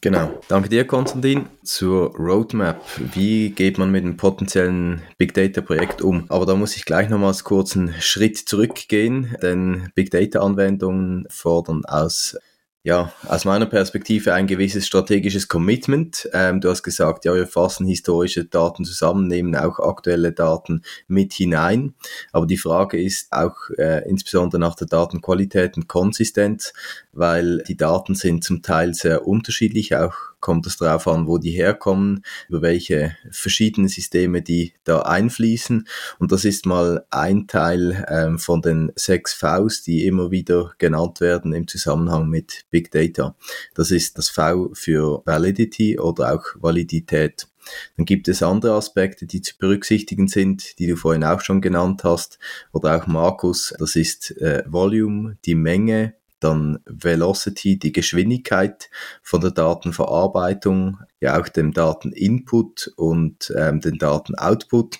Genau. 0.00 0.38
Danke 0.46 0.68
dir, 0.68 0.86
Konstantin. 0.86 1.46
Zur 1.64 2.14
Roadmap. 2.16 2.84
Wie 3.14 3.50
geht 3.50 3.78
man 3.78 3.90
mit 3.90 4.04
einem 4.04 4.16
potenziellen 4.16 5.02
Big 5.16 5.34
Data 5.34 5.60
Projekt 5.60 6.02
um? 6.02 6.26
Aber 6.28 6.46
da 6.46 6.54
muss 6.54 6.76
ich 6.76 6.84
gleich 6.84 7.08
nochmals 7.08 7.42
kurz 7.42 7.76
einen 7.76 7.94
Schritt 7.98 8.36
zurückgehen, 8.36 9.36
denn 9.42 9.90
Big 9.96 10.10
Data 10.10 10.40
Anwendungen 10.40 11.26
fordern 11.30 11.84
aus 11.86 12.36
ja, 12.84 13.12
aus 13.26 13.44
meiner 13.44 13.66
Perspektive 13.66 14.34
ein 14.34 14.46
gewisses 14.46 14.86
strategisches 14.86 15.48
Commitment. 15.48 16.28
Ähm, 16.32 16.60
du 16.60 16.70
hast 16.70 16.82
gesagt, 16.82 17.24
ja, 17.24 17.34
wir 17.34 17.46
fassen 17.46 17.86
historische 17.86 18.44
Daten 18.44 18.84
zusammen, 18.84 19.26
nehmen 19.26 19.56
auch 19.56 19.80
aktuelle 19.80 20.32
Daten 20.32 20.82
mit 21.06 21.32
hinein. 21.32 21.94
Aber 22.32 22.46
die 22.46 22.56
Frage 22.56 23.02
ist 23.02 23.32
auch 23.32 23.56
äh, 23.76 24.08
insbesondere 24.08 24.60
nach 24.60 24.76
der 24.76 24.86
Datenqualität 24.86 25.76
und 25.76 25.88
Konsistenz, 25.88 26.72
weil 27.12 27.62
die 27.66 27.76
Daten 27.76 28.14
sind 28.14 28.44
zum 28.44 28.62
Teil 28.62 28.94
sehr 28.94 29.26
unterschiedlich, 29.26 29.96
auch 29.96 30.14
kommt 30.40 30.66
es 30.66 30.76
darauf 30.76 31.08
an, 31.08 31.26
wo 31.26 31.38
die 31.38 31.50
herkommen, 31.50 32.24
über 32.48 32.62
welche 32.62 33.16
verschiedenen 33.30 33.88
Systeme 33.88 34.42
die 34.42 34.74
da 34.84 35.00
einfließen. 35.00 35.86
Und 36.18 36.32
das 36.32 36.44
ist 36.44 36.66
mal 36.66 37.04
ein 37.10 37.46
Teil 37.46 38.06
ähm, 38.08 38.38
von 38.38 38.62
den 38.62 38.92
sechs 38.94 39.34
Vs, 39.34 39.82
die 39.82 40.06
immer 40.06 40.30
wieder 40.30 40.72
genannt 40.78 41.20
werden 41.20 41.52
im 41.52 41.66
Zusammenhang 41.66 42.28
mit 42.28 42.64
Big 42.70 42.90
Data. 42.90 43.36
Das 43.74 43.90
ist 43.90 44.18
das 44.18 44.28
V 44.28 44.70
für 44.74 45.22
Validity 45.24 45.98
oder 45.98 46.34
auch 46.34 46.44
Validität. 46.56 47.48
Dann 47.96 48.06
gibt 48.06 48.28
es 48.28 48.42
andere 48.42 48.74
Aspekte, 48.74 49.26
die 49.26 49.42
zu 49.42 49.56
berücksichtigen 49.58 50.28
sind, 50.28 50.78
die 50.78 50.86
du 50.86 50.96
vorhin 50.96 51.24
auch 51.24 51.40
schon 51.40 51.60
genannt 51.60 52.04
hast, 52.04 52.38
oder 52.72 52.96
auch 52.96 53.06
Markus. 53.06 53.74
Das 53.78 53.96
ist 53.96 54.36
äh, 54.38 54.62
Volume, 54.66 55.36
die 55.44 55.54
Menge, 55.54 56.14
dann 56.40 56.78
Velocity, 56.86 57.78
die 57.78 57.92
Geschwindigkeit 57.92 58.90
von 59.22 59.40
der 59.40 59.50
Datenverarbeitung, 59.50 60.98
ja 61.20 61.40
auch 61.40 61.48
dem 61.48 61.72
Dateninput 61.72 62.92
und 62.96 63.52
ähm, 63.56 63.80
den 63.80 63.98
Datenoutput. 63.98 64.98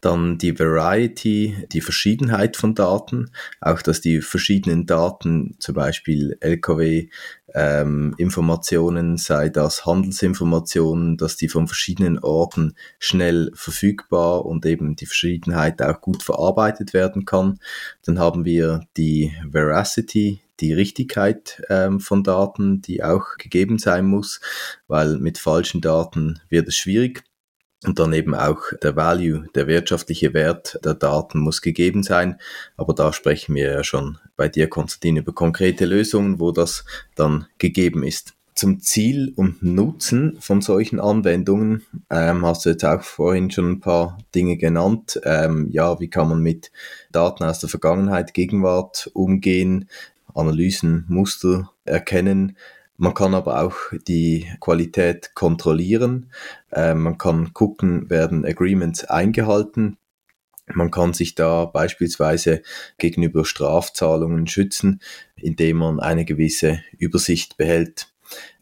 Dann 0.00 0.38
die 0.38 0.58
Variety, 0.58 1.66
die 1.72 1.80
Verschiedenheit 1.80 2.56
von 2.56 2.74
Daten, 2.74 3.30
auch 3.60 3.82
dass 3.82 4.00
die 4.00 4.20
verschiedenen 4.20 4.86
Daten, 4.86 5.56
zum 5.58 5.74
Beispiel 5.74 6.36
LKW, 6.40 7.08
ähm, 7.54 8.14
sei 9.16 9.48
das 9.48 9.86
Handelsinformationen, 9.86 11.16
dass 11.16 11.36
die 11.36 11.48
von 11.48 11.66
verschiedenen 11.66 12.18
Orten 12.18 12.74
schnell 12.98 13.50
verfügbar 13.54 14.44
und 14.44 14.66
eben 14.66 14.96
die 14.96 15.06
Verschiedenheit 15.06 15.82
auch 15.82 16.00
gut 16.00 16.22
verarbeitet 16.22 16.92
werden 16.92 17.24
kann. 17.24 17.58
Dann 18.04 18.18
haben 18.18 18.44
wir 18.44 18.82
die 18.96 19.32
Veracity, 19.50 20.40
die 20.60 20.72
Richtigkeit 20.72 21.62
ähm, 21.68 22.00
von 22.00 22.22
Daten, 22.22 22.82
die 22.82 23.02
auch 23.02 23.36
gegeben 23.38 23.78
sein 23.78 24.06
muss, 24.06 24.40
weil 24.86 25.18
mit 25.18 25.38
falschen 25.38 25.80
Daten 25.80 26.40
wird 26.48 26.68
es 26.68 26.76
schwierig. 26.76 27.24
Und 27.86 28.00
dann 28.00 28.12
eben 28.12 28.34
auch 28.34 28.60
der 28.82 28.96
Value, 28.96 29.46
der 29.54 29.68
wirtschaftliche 29.68 30.34
Wert 30.34 30.80
der 30.84 30.94
Daten 30.94 31.38
muss 31.38 31.62
gegeben 31.62 32.02
sein. 32.02 32.40
Aber 32.76 32.92
da 32.92 33.12
sprechen 33.12 33.54
wir 33.54 33.70
ja 33.70 33.84
schon 33.84 34.18
bei 34.36 34.48
dir, 34.48 34.68
Konstantin, 34.68 35.16
über 35.16 35.32
konkrete 35.32 35.84
Lösungen, 35.84 36.40
wo 36.40 36.50
das 36.50 36.84
dann 37.14 37.46
gegeben 37.58 38.02
ist. 38.02 38.34
Zum 38.56 38.80
Ziel 38.80 39.32
und 39.36 39.62
Nutzen 39.62 40.36
von 40.40 40.60
solchen 40.60 40.98
Anwendungen 40.98 41.86
ähm, 42.10 42.44
hast 42.44 42.66
du 42.66 42.70
jetzt 42.70 42.84
auch 42.84 43.02
vorhin 43.02 43.52
schon 43.52 43.70
ein 43.70 43.80
paar 43.80 44.18
Dinge 44.34 44.56
genannt. 44.56 45.20
Ähm, 45.22 45.68
ja, 45.70 46.00
wie 46.00 46.10
kann 46.10 46.28
man 46.28 46.42
mit 46.42 46.72
Daten 47.12 47.44
aus 47.44 47.60
der 47.60 47.68
Vergangenheit, 47.68 48.34
Gegenwart 48.34 49.08
umgehen, 49.14 49.88
Analysen, 50.34 51.04
Muster 51.06 51.70
erkennen, 51.84 52.56
man 52.98 53.14
kann 53.14 53.34
aber 53.34 53.62
auch 53.62 53.76
die 54.08 54.46
Qualität 54.60 55.34
kontrollieren. 55.34 56.32
Äh, 56.72 56.94
man 56.94 57.16
kann 57.16 57.54
gucken, 57.54 58.10
werden 58.10 58.44
Agreements 58.44 59.04
eingehalten. 59.04 59.96
Man 60.66 60.90
kann 60.90 61.14
sich 61.14 61.34
da 61.34 61.64
beispielsweise 61.64 62.60
gegenüber 62.98 63.44
Strafzahlungen 63.44 64.48
schützen, 64.48 65.00
indem 65.36 65.78
man 65.78 66.00
eine 66.00 66.24
gewisse 66.24 66.82
Übersicht 66.98 67.56
behält 67.56 68.08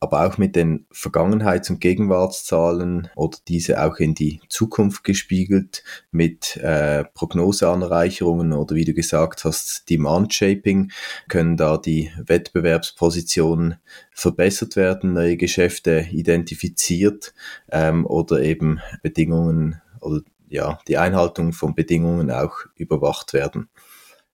aber 0.00 0.26
auch 0.26 0.38
mit 0.38 0.56
den 0.56 0.86
Vergangenheits- 0.92 1.70
und 1.70 1.80
Gegenwartszahlen 1.80 3.08
oder 3.16 3.38
diese 3.48 3.82
auch 3.82 3.96
in 3.96 4.14
die 4.14 4.40
Zukunft 4.48 5.04
gespiegelt 5.04 5.82
mit 6.10 6.56
äh, 6.58 7.04
Prognoseanreicherungen 7.04 8.52
oder 8.52 8.74
wie 8.74 8.84
du 8.84 8.94
gesagt 8.94 9.44
hast, 9.44 9.88
Demand 9.90 10.34
Shaping 10.34 10.92
können 11.28 11.56
da 11.56 11.76
die 11.76 12.10
Wettbewerbspositionen 12.18 13.76
verbessert 14.12 14.76
werden, 14.76 15.12
neue 15.12 15.36
Geschäfte 15.36 16.06
identifiziert 16.10 17.34
ähm, 17.70 18.06
oder 18.06 18.40
eben 18.40 18.80
Bedingungen 19.02 19.80
oder 20.00 20.20
ja, 20.48 20.78
die 20.88 20.98
Einhaltung 20.98 21.52
von 21.52 21.74
Bedingungen 21.74 22.30
auch 22.30 22.58
überwacht 22.76 23.32
werden. 23.32 23.68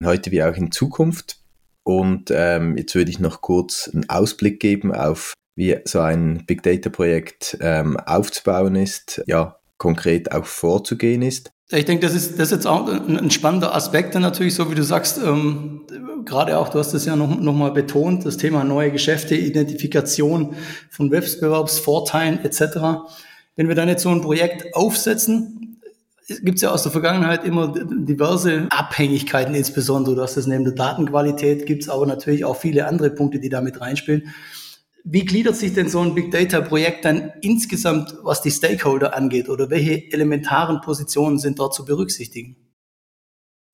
Heute 0.05 0.31
wie 0.31 0.43
auch 0.43 0.55
in 0.55 0.73
Zukunft 0.73 1.42
und 1.85 2.31
ähm, 2.31 2.77
jetzt 2.77 2.95
würde 2.95 3.11
ich 3.11 3.19
noch 3.19 3.41
kurz 3.41 3.91
einen 3.93 4.09
Ausblick 4.09 4.61
geben 4.61 4.95
auf, 4.95 5.35
wie 5.57 5.77
so 5.85 6.01
ein 6.01 6.45
Big 6.47 6.63
Data 6.63 6.91
Projekt 6.91 7.57
ähm, 7.61 7.99
aufzubauen 7.99 8.77
ist, 8.77 9.23
ja, 9.27 9.57
konkret 9.79 10.33
auch 10.33 10.47
vorzugehen 10.47 11.23
ist. 11.23 11.51
Ich 11.71 11.87
denke, 11.87 12.07
das 12.07 12.15
ist, 12.15 12.39
das 12.39 12.49
ist 12.49 12.53
jetzt 12.53 12.67
auch 12.67 12.87
ein, 12.87 13.31
spannender 13.31 13.75
Aspekt, 13.75 14.15
natürlich, 14.15 14.55
so 14.55 14.71
wie 14.71 14.75
du 14.75 14.85
sagst, 14.85 15.19
ähm, 15.19 15.81
gerade 16.25 16.59
auch, 16.59 16.69
du 16.69 16.79
hast 16.79 16.93
es 16.93 17.07
ja 17.07 17.17
noch, 17.17 17.41
noch 17.41 17.55
mal 17.55 17.73
betont, 17.73 18.27
das 18.27 18.37
Thema 18.37 18.63
neue 18.63 18.93
Geschäfte, 18.93 19.35
Identifikation 19.35 20.55
von 20.91 21.11
Wettbewerbsvorteilen 21.11 22.45
etc. 22.45 22.61
Wenn 23.57 23.69
wir 23.69 23.75
dann 23.75 23.89
jetzt 23.89 24.03
so 24.03 24.11
ein 24.11 24.21
Projekt 24.21 24.75
aufsetzen, 24.77 25.62
gibt 26.27 26.57
es 26.57 26.63
ja 26.63 26.71
aus 26.71 26.83
der 26.83 26.93
Vergangenheit 26.93 27.45
immer 27.45 27.73
diverse 27.73 28.69
Abhängigkeiten, 28.71 29.55
insbesondere. 29.55 30.15
Du 30.15 30.23
hast 30.23 30.37
das 30.37 30.47
neben 30.47 30.65
der 30.65 30.75
Datenqualität, 30.75 31.67
gibt 31.67 31.83
es 31.83 31.89
aber 31.89 32.07
natürlich 32.07 32.45
auch 32.45 32.57
viele 32.57 32.87
andere 32.87 33.11
Punkte, 33.11 33.41
die 33.41 33.49
damit 33.49 33.81
reinspielen. 33.81 34.33
Wie 35.05 35.25
gliedert 35.25 35.57
sich 35.57 35.75
denn 35.75 35.89
so 35.89 36.01
ein 36.01 36.15
Big 36.15 36.31
Data 36.31 36.61
Projekt 36.61 37.05
dann 37.05 37.33
insgesamt, 37.41 38.15
was 38.23 38.41
die 38.41 38.53
Stakeholder 38.53 39.17
angeht? 39.17 39.49
Oder 39.49 39.69
welche 39.69 40.13
elementaren 40.13 40.81
Positionen 40.81 41.39
sind 41.39 41.59
dort 41.59 41.75
zu 41.75 41.85
berücksichtigen? 41.85 42.57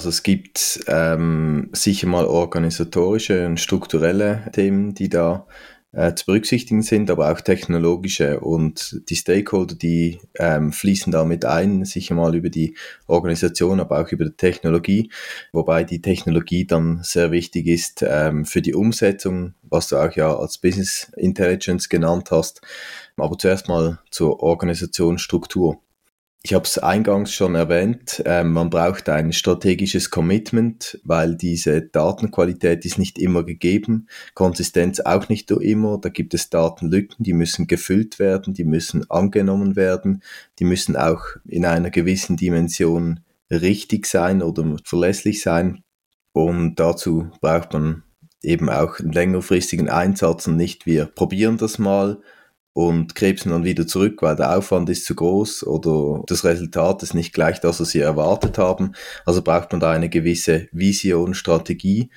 Also 0.00 0.10
es 0.10 0.22
gibt 0.22 0.84
ähm, 0.86 1.70
sicher 1.72 2.06
mal 2.06 2.24
organisatorische 2.24 3.46
und 3.46 3.60
strukturelle 3.60 4.48
Themen, 4.52 4.94
die 4.94 5.08
da 5.08 5.46
äh, 5.92 6.14
zu 6.14 6.26
berücksichtigen 6.26 6.82
sind, 6.82 7.10
aber 7.10 7.32
auch 7.32 7.40
technologische 7.40 8.40
und 8.40 9.00
die 9.08 9.16
Stakeholder, 9.16 9.74
die 9.74 10.18
ähm, 10.38 10.72
fließen 10.72 11.10
damit 11.10 11.44
ein, 11.44 11.84
sicher 11.84 12.14
mal 12.14 12.34
über 12.34 12.50
die 12.50 12.76
Organisation, 13.06 13.80
aber 13.80 14.00
auch 14.00 14.12
über 14.12 14.26
die 14.26 14.36
Technologie, 14.36 15.10
wobei 15.52 15.84
die 15.84 16.02
Technologie 16.02 16.66
dann 16.66 17.00
sehr 17.02 17.30
wichtig 17.30 17.66
ist 17.66 18.04
ähm, 18.06 18.44
für 18.44 18.60
die 18.60 18.74
Umsetzung, 18.74 19.54
was 19.62 19.88
du 19.88 19.96
auch 19.96 20.12
ja 20.12 20.36
als 20.36 20.58
Business 20.58 21.10
Intelligence 21.16 21.88
genannt 21.88 22.30
hast. 22.30 22.60
Aber 23.16 23.36
zuerst 23.38 23.68
mal 23.68 23.98
zur 24.10 24.42
Organisationsstruktur. 24.42 25.80
Ich 26.42 26.54
habe 26.54 26.64
es 26.64 26.78
eingangs 26.78 27.32
schon 27.32 27.56
erwähnt, 27.56 28.22
äh, 28.24 28.44
man 28.44 28.70
braucht 28.70 29.08
ein 29.08 29.32
strategisches 29.32 30.10
Commitment, 30.10 31.00
weil 31.02 31.34
diese 31.34 31.82
Datenqualität 31.82 32.84
ist 32.84 32.96
nicht 32.96 33.18
immer 33.18 33.42
gegeben, 33.42 34.06
Konsistenz 34.34 35.00
auch 35.00 35.28
nicht 35.28 35.50
immer, 35.50 35.98
da 35.98 36.10
gibt 36.10 36.34
es 36.34 36.48
Datenlücken, 36.48 37.24
die 37.24 37.32
müssen 37.32 37.66
gefüllt 37.66 38.20
werden, 38.20 38.54
die 38.54 38.64
müssen 38.64 39.10
angenommen 39.10 39.74
werden, 39.74 40.22
die 40.60 40.64
müssen 40.64 40.94
auch 40.94 41.24
in 41.44 41.64
einer 41.64 41.90
gewissen 41.90 42.36
Dimension 42.36 43.20
richtig 43.50 44.06
sein 44.06 44.40
oder 44.40 44.76
verlässlich 44.84 45.42
sein. 45.42 45.82
Und 46.32 46.76
dazu 46.76 47.32
braucht 47.40 47.72
man 47.72 48.04
eben 48.44 48.70
auch 48.70 49.00
einen 49.00 49.12
längerfristigen 49.12 49.88
Einsatz 49.88 50.46
und 50.46 50.56
nicht 50.56 50.86
wir 50.86 51.06
probieren 51.06 51.56
das 51.58 51.80
mal 51.80 52.20
und 52.72 53.14
krebsen 53.14 53.50
dann 53.50 53.64
wieder 53.64 53.86
zurück, 53.86 54.22
weil 54.22 54.36
der 54.36 54.56
Aufwand 54.56 54.88
ist 54.88 55.04
zu 55.04 55.14
groß 55.14 55.66
oder 55.66 56.22
das 56.26 56.44
Resultat 56.44 57.02
ist 57.02 57.14
nicht 57.14 57.32
gleich 57.32 57.60
das, 57.60 57.80
was 57.80 57.90
sie 57.90 58.00
erwartet 58.00 58.58
haben. 58.58 58.92
Also 59.26 59.42
braucht 59.42 59.72
man 59.72 59.80
da 59.80 59.90
eine 59.90 60.08
gewisse 60.08 60.68
Vision, 60.72 61.34
Strategie, 61.34 62.10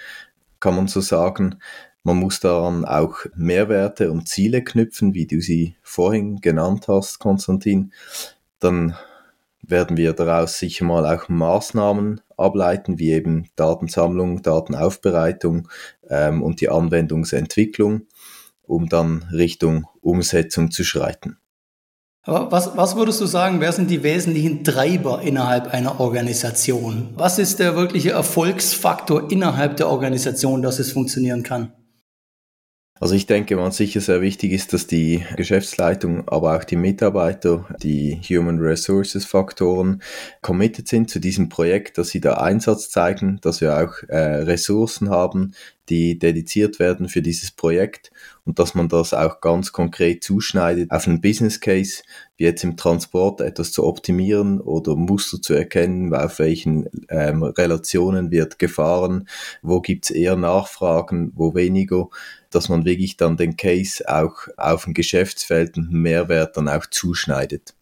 kann 0.60 0.75
man 0.75 0.88
so 0.88 1.01
sagen. 1.01 1.55
Man 2.03 2.17
muss 2.17 2.39
daran 2.39 2.86
auch 2.86 3.25
Mehrwerte 3.36 4.12
und 4.12 4.27
Ziele 4.27 4.63
knüpfen, 4.63 5.13
wie 5.13 5.27
du 5.27 5.39
sie 5.39 5.75
vorhin 5.81 6.41
genannt 6.41 6.88
hast, 6.88 7.20
Konstantin. 7.20 7.93
Dann 8.60 8.96
werden 9.62 9.98
wir 9.98 10.13
daraus 10.13 10.58
sicher 10.58 10.86
mal 10.86 11.05
auch 11.05 11.29
Maßnahmen 11.29 12.22
ableiten, 12.38 13.00
wie 13.00 13.12
eben 13.12 13.50
Datensammlung, 13.55 14.41
Datenaufbereitung 14.41 15.67
ähm, 16.10 16.41
und 16.41 16.62
die 16.62 16.70
Anwendungsentwicklung 16.70 18.08
um 18.71 18.87
dann 18.87 19.25
Richtung 19.31 19.85
Umsetzung 19.99 20.71
zu 20.71 20.83
schreiten. 20.83 21.37
Aber 22.23 22.51
was, 22.51 22.77
was 22.77 22.95
würdest 22.95 23.19
du 23.19 23.25
sagen, 23.25 23.59
wer 23.61 23.71
sind 23.71 23.89
die 23.89 24.03
wesentlichen 24.03 24.63
Treiber 24.63 25.21
innerhalb 25.21 25.73
einer 25.73 25.99
Organisation? 25.99 27.09
Was 27.15 27.39
ist 27.39 27.59
der 27.59 27.75
wirkliche 27.75 28.11
Erfolgsfaktor 28.11 29.31
innerhalb 29.31 29.77
der 29.77 29.89
Organisation, 29.89 30.61
dass 30.61 30.79
es 30.79 30.91
funktionieren 30.91 31.43
kann? 31.43 31.73
Also 33.01 33.15
ich 33.15 33.25
denke, 33.25 33.57
was 33.57 33.77
sicher 33.77 33.99
sehr 33.99 34.21
wichtig 34.21 34.51
ist, 34.51 34.73
dass 34.73 34.85
die 34.85 35.25
Geschäftsleitung, 35.35 36.27
aber 36.27 36.55
auch 36.55 36.63
die 36.63 36.75
Mitarbeiter, 36.75 37.65
die 37.81 38.21
Human 38.29 38.59
Resources 38.59 39.25
Faktoren 39.25 40.03
committed 40.43 40.87
sind 40.87 41.09
zu 41.09 41.17
diesem 41.17 41.49
Projekt, 41.49 41.97
dass 41.97 42.09
sie 42.09 42.21
da 42.21 42.35
Einsatz 42.35 42.91
zeigen, 42.91 43.39
dass 43.41 43.59
wir 43.59 43.75
auch 43.75 44.07
äh, 44.07 44.43
Ressourcen 44.43 45.09
haben, 45.09 45.55
die 45.89 46.19
dediziert 46.19 46.77
werden 46.77 47.09
für 47.09 47.23
dieses 47.23 47.49
Projekt 47.49 48.11
und 48.45 48.60
dass 48.60 48.75
man 48.75 48.89
das 48.89 49.13
auch 49.13 49.41
ganz 49.41 49.71
konkret 49.71 50.24
zuschneidet 50.24 50.91
auf 50.91 51.07
einen 51.07 51.21
Business 51.21 51.60
Case, 51.60 52.03
wie 52.38 52.45
jetzt 52.45 52.63
im 52.63 52.77
Transport 52.77 53.41
etwas 53.41 53.71
zu 53.71 53.83
optimieren 53.83 54.60
oder 54.60 54.95
Muster 54.95 55.41
zu 55.41 55.53
erkennen, 55.53 56.13
auf 56.13 56.39
welchen 56.39 56.89
ähm, 57.10 57.43
Relationen 57.43 58.31
wird 58.31 58.60
gefahren, 58.60 59.27
wo 59.62 59.81
gibt's 59.81 60.10
eher 60.10 60.36
Nachfragen, 60.36 61.31
wo 61.36 61.55
weniger 61.55 62.10
dass 62.51 62.69
man 62.69 62.86
wirklich 62.86 63.17
dann 63.17 63.38
den 63.38 63.57
Case 63.57 64.07
auch 64.07 64.48
auf 64.57 64.86
ein 64.86 64.93
Geschäftsfeld 64.93 65.77
und 65.77 65.91
Mehrwert 65.91 66.57
dann 66.57 66.67
auch 66.67 66.86
zuschneidet. 66.86 67.74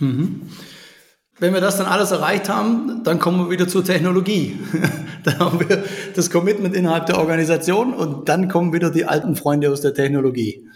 Mhm. 0.00 0.48
Wenn 1.38 1.54
wir 1.54 1.60
das 1.60 1.78
dann 1.78 1.86
alles 1.86 2.10
erreicht 2.10 2.48
haben, 2.48 3.02
dann 3.04 3.18
kommen 3.18 3.38
wir 3.38 3.50
wieder 3.50 3.66
zur 3.66 3.84
Technologie. 3.84 4.58
dann 5.24 5.38
haben 5.38 5.60
wir 5.60 5.84
das 6.14 6.30
Commitment 6.30 6.74
innerhalb 6.74 7.06
der 7.06 7.18
Organisation 7.18 7.94
und 7.94 8.28
dann 8.28 8.48
kommen 8.48 8.72
wieder 8.72 8.90
die 8.90 9.04
alten 9.04 9.36
Freunde 9.36 9.70
aus 9.70 9.80
der 9.80 9.94
Technologie. 9.94 10.66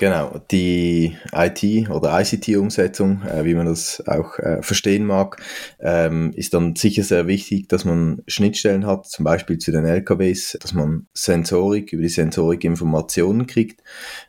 Genau, 0.00 0.40
die 0.50 1.14
IT- 1.30 1.90
oder 1.90 2.18
ICT-Umsetzung, 2.18 3.20
äh, 3.22 3.44
wie 3.44 3.54
man 3.54 3.66
das 3.66 4.02
auch 4.06 4.38
äh, 4.38 4.62
verstehen 4.62 5.04
mag, 5.04 5.42
ähm, 5.78 6.32
ist 6.34 6.54
dann 6.54 6.74
sicher 6.74 7.02
sehr 7.02 7.26
wichtig, 7.26 7.68
dass 7.68 7.84
man 7.84 8.22
Schnittstellen 8.26 8.86
hat, 8.86 9.06
zum 9.10 9.26
Beispiel 9.26 9.58
zu 9.58 9.72
den 9.72 9.84
LKWs, 9.84 10.56
dass 10.58 10.72
man 10.72 11.06
Sensorik, 11.12 11.92
über 11.92 12.00
die 12.00 12.08
Sensorik 12.08 12.64
Informationen 12.64 13.46
kriegt. 13.46 13.82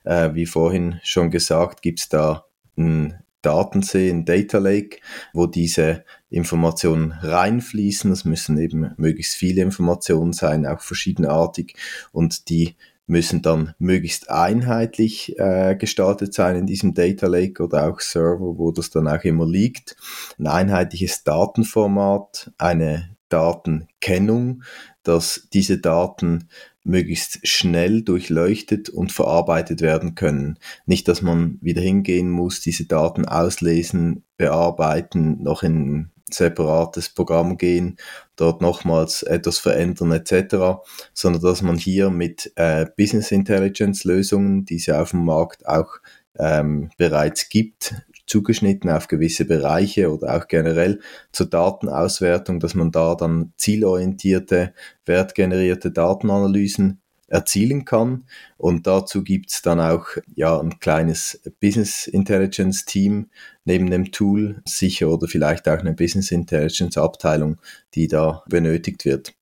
Äh, 0.04 0.34
wie 0.34 0.46
vorhin 0.46 1.00
schon 1.04 1.32
gesagt, 1.32 1.82
gibt 1.82 2.02
es 2.02 2.10
da 2.10 2.48
ein 2.78 3.24
Datensee, 3.42 4.10
ein 4.10 4.26
Data 4.26 4.58
Lake, 4.58 4.98
wo 5.34 5.48
diese 5.48 6.04
Informationen 6.30 7.12
reinfließen. 7.12 8.10
Das 8.10 8.26
müssen 8.26 8.58
eben 8.58 8.92
möglichst 8.98 9.36
viele 9.36 9.62
Informationen 9.62 10.34
sein, 10.34 10.66
auch 10.66 10.82
verschiedenartig. 10.82 11.76
Und 12.12 12.50
die 12.50 12.76
müssen 13.08 13.42
dann 13.42 13.74
möglichst 13.78 14.30
einheitlich 14.30 15.38
äh, 15.38 15.76
gestaltet 15.76 16.34
sein 16.34 16.56
in 16.56 16.66
diesem 16.66 16.94
Data 16.94 17.28
Lake 17.28 17.62
oder 17.62 17.90
auch 17.90 18.00
Server, 18.00 18.58
wo 18.58 18.72
das 18.72 18.90
dann 18.90 19.08
auch 19.08 19.24
immer 19.24 19.46
liegt. 19.46 19.98
Ein 20.40 20.48
einheitliches 20.48 21.24
Datenformat, 21.24 22.52
eine 22.58 23.16
Datenkennung, 23.28 24.64
dass 25.04 25.48
diese 25.52 25.80
Daten 25.80 26.48
möglichst 26.84 27.48
schnell 27.48 28.02
durchleuchtet 28.02 28.90
und 28.90 29.12
verarbeitet 29.12 29.82
werden 29.82 30.16
können. 30.16 30.58
Nicht, 30.86 31.08
dass 31.08 31.22
man 31.22 31.58
wieder 31.62 31.82
hingehen 31.82 32.30
muss, 32.30 32.62
diese 32.62 32.86
Daten 32.86 33.26
auslesen, 33.26 34.24
bearbeiten, 34.38 35.44
noch 35.44 35.64
in 35.64 36.10
separates 36.34 37.10
Programm 37.10 37.58
gehen, 37.58 37.98
dort 38.36 38.62
nochmals 38.62 39.24
etwas 39.24 39.60
verändern 39.60 40.12
etc., 40.12 40.82
sondern 41.14 41.42
dass 41.42 41.62
man 41.62 41.78
hier 41.78 42.10
mit 42.10 42.52
äh, 42.56 42.86
Business 42.98 43.32
Intelligence 43.32 44.04
Lösungen, 44.06 44.66
die 44.66 44.78
es 44.78 44.86
ja 44.86 45.02
auf 45.02 45.12
dem 45.12 45.26
Markt 45.26 45.68
auch 45.68 45.98
ähm, 46.40 46.90
bereits 46.98 47.50
gibt, 47.50 47.96
zugeschnitten 48.32 48.90
auf 48.90 49.10
gewisse 49.10 49.44
Bereiche 49.44 50.10
oder 50.10 50.38
auch 50.38 50.48
generell 50.48 51.02
zur 51.34 51.48
Datenauswertung, 51.48 52.62
dass 52.62 52.76
man 52.76 52.92
da 52.92 53.16
dann 53.16 53.52
zielorientierte, 53.58 54.74
wertgenerierte 55.06 55.92
Datenanalysen 55.92 57.02
erzielen 57.28 57.84
kann. 57.84 58.24
Und 58.58 58.88
dazu 58.88 59.24
gibt's 59.24 59.62
dann 59.62 59.82
auch 59.82 60.06
ja 60.34 60.58
ein 60.58 60.80
kleines 60.80 61.42
Business 61.60 62.08
Intelligence 62.08 62.86
Team 62.86 63.30
neben 63.66 63.92
dem 63.92 64.14
Tool, 64.14 64.62
sicher 64.66 65.10
oder 65.10 65.28
vielleicht 65.28 65.68
auch 65.68 65.80
eine 65.80 65.94
Business 65.94 66.32
Intelligence 66.32 66.98
Abteilung, 66.98 67.58
die 67.96 68.08
da 68.08 68.44
benötigt 68.48 69.04
wird. 69.04 69.34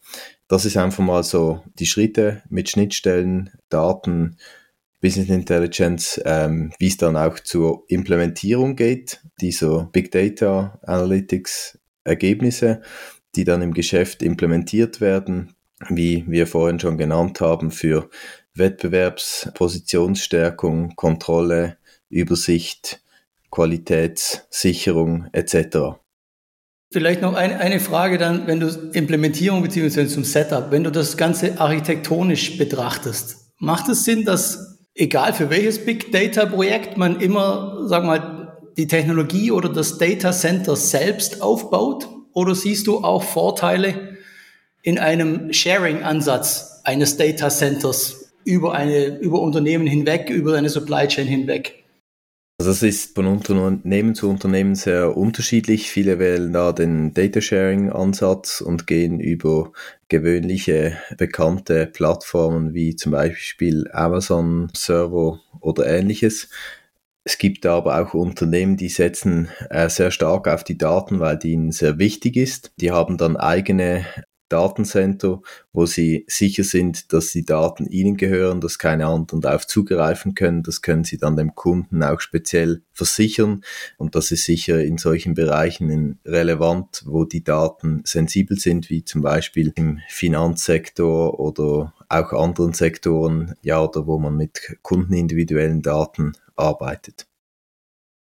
Das 0.48 0.66
ist 0.66 0.78
einfach 0.78 1.04
mal 1.04 1.24
so 1.24 1.64
die 1.78 1.86
Schritte 1.86 2.42
mit 2.50 2.70
Schnittstellen, 2.70 3.52
Daten, 3.70 4.38
Business 5.02 5.30
Intelligence, 5.30 6.22
ähm, 6.26 6.74
wie 6.78 6.88
es 6.88 6.98
dann 6.98 7.16
auch 7.16 7.40
zur 7.40 7.86
Implementierung 7.88 8.76
geht, 8.76 9.22
dieser 9.40 9.86
Big 9.92 10.12
Data 10.12 10.78
Analytics 10.84 11.80
Ergebnisse, 12.04 12.82
die 13.36 13.46
dann 13.46 13.62
im 13.62 13.74
Geschäft 13.74 14.22
implementiert 14.24 15.00
werden, 15.00 15.56
wie 15.88 16.26
wir 16.28 16.48
vorhin 16.48 16.80
schon 16.80 16.98
genannt 16.98 17.40
haben, 17.40 17.72
für 17.72 18.10
Wettbewerbspositionsstärkung, 18.56 20.96
Kontrolle, 20.96 21.78
Übersicht, 22.10 23.02
Qualitätssicherung 23.52 25.28
etc. 25.32 26.00
Vielleicht 26.92 27.22
noch 27.22 27.36
eine, 27.36 27.60
eine 27.60 27.80
Frage 27.80 28.18
dann, 28.18 28.48
wenn 28.48 28.60
du 28.60 28.68
Implementierung 28.94 29.62
bzw. 29.62 30.08
zum 30.08 30.24
Setup, 30.24 30.72
wenn 30.72 30.84
du 30.84 30.92
das 30.92 31.18
Ganze 31.18 31.60
architektonisch 31.60 32.58
betrachtest, 32.58 33.52
macht 33.60 33.88
es 33.90 34.06
Sinn, 34.06 34.26
dass 34.26 34.69
egal 35.00 35.34
für 35.34 35.50
welches 35.50 35.84
Big 35.84 36.12
Data 36.12 36.46
Projekt 36.46 36.98
man 36.98 37.20
immer, 37.20 37.84
sag 37.86 38.04
mal, 38.04 38.58
die 38.78 38.88
Technologie 38.88 39.52
oder 39.52 39.70
das 39.70 39.98
Data 39.98 40.32
Center 40.32 40.76
selbst 40.76 41.42
aufbaut? 41.42 42.08
Oder 42.34 42.54
siehst 42.54 42.88
du 42.88 43.00
auch 43.00 43.24
Vorteile 43.24 44.18
in 44.84 45.00
einem 45.00 45.52
Sharing-Ansatz 45.52 46.82
eines 46.84 47.18
Data 47.18 47.50
Centers 47.50 48.32
über 48.46 48.74
eine, 48.74 49.18
über 49.20 49.42
Unternehmen 49.42 49.88
hinweg, 49.88 50.30
über 50.30 50.56
eine 50.56 50.70
Supply 50.70 51.08
Chain 51.08 51.28
hinweg? 51.28 51.79
Also 52.60 52.72
das 52.72 52.84
ist 52.84 53.16
von 53.16 53.26
Unternehmen 53.26 54.16
zu 54.16 54.30
Unternehmen 54.30 54.76
sehr 54.76 55.16
unterschiedlich. 55.16 55.90
Viele 55.90 56.20
wählen 56.20 56.52
da 56.52 56.74
den 56.74 57.14
Data 57.14 57.40
Sharing 57.40 57.90
Ansatz 57.90 58.60
und 58.60 58.86
gehen 58.86 59.22
über 59.22 59.72
gewöhnliche 60.10 60.98
bekannte 61.18 61.88
Plattformen 61.88 62.74
wie 62.74 62.98
zum 62.98 63.14
Beispiel 63.14 63.90
Amazon 63.94 64.70
Server 64.76 65.40
oder 65.62 65.88
ähnliches. 65.88 66.50
Es 67.24 67.38
gibt 67.38 67.66
aber 67.66 68.02
auch 68.02 68.14
Unternehmen, 68.14 68.76
die 68.76 68.90
setzen 68.90 69.48
äh, 69.70 69.88
sehr 69.88 70.12
stark 70.12 70.50
auf 70.50 70.66
die 70.66 70.78
Daten, 70.78 71.22
weil 71.22 71.38
die 71.38 71.52
ihnen 71.52 71.72
sehr 71.72 71.98
wichtig 71.98 72.36
ist. 72.36 72.74
Die 72.82 72.92
haben 72.92 73.18
dann 73.18 73.38
eigene 73.38 74.06
Datencenter, 74.50 75.42
wo 75.72 75.86
sie 75.86 76.26
sicher 76.28 76.64
sind, 76.64 77.14
dass 77.14 77.32
die 77.32 77.46
Daten 77.46 77.86
ihnen 77.86 78.18
gehören, 78.18 78.60
dass 78.60 78.80
keine 78.80 79.06
anderen 79.06 79.42
darauf 79.42 79.68
zugreifen 79.68 80.36
können. 80.36 80.64
Das 80.64 80.82
können 80.82 81.04
sie 81.04 81.18
dann 81.18 81.36
dem 81.36 81.56
Kunden 81.56 82.04
auch 82.04 82.20
speziell 82.20 82.82
versichern. 82.92 83.64
Und 83.98 84.16
das 84.16 84.32
ist 84.32 84.46
sicher 84.46 84.84
in 84.84 84.98
solchen 84.98 85.36
Bereichen 85.36 86.20
relevant, 86.26 87.04
wo 87.06 87.24
die 87.24 87.44
Daten 87.44 88.02
sensibel 88.06 88.60
sind, 88.60 88.90
wie 88.90 89.06
zum 89.06 89.22
Beispiel 89.22 89.72
im 89.76 90.00
Finanzsektor 90.10 91.40
oder 91.40 91.94
auch 92.10 92.34
anderen 92.34 92.74
Sektoren, 92.74 93.54
ja, 93.62 93.82
oder 93.82 94.08
wo 94.08 94.18
man 94.18 94.36
mit 94.36 94.78
kundenindividuellen 94.82 95.82
Daten 95.82 96.34
arbeitet. 96.56 97.29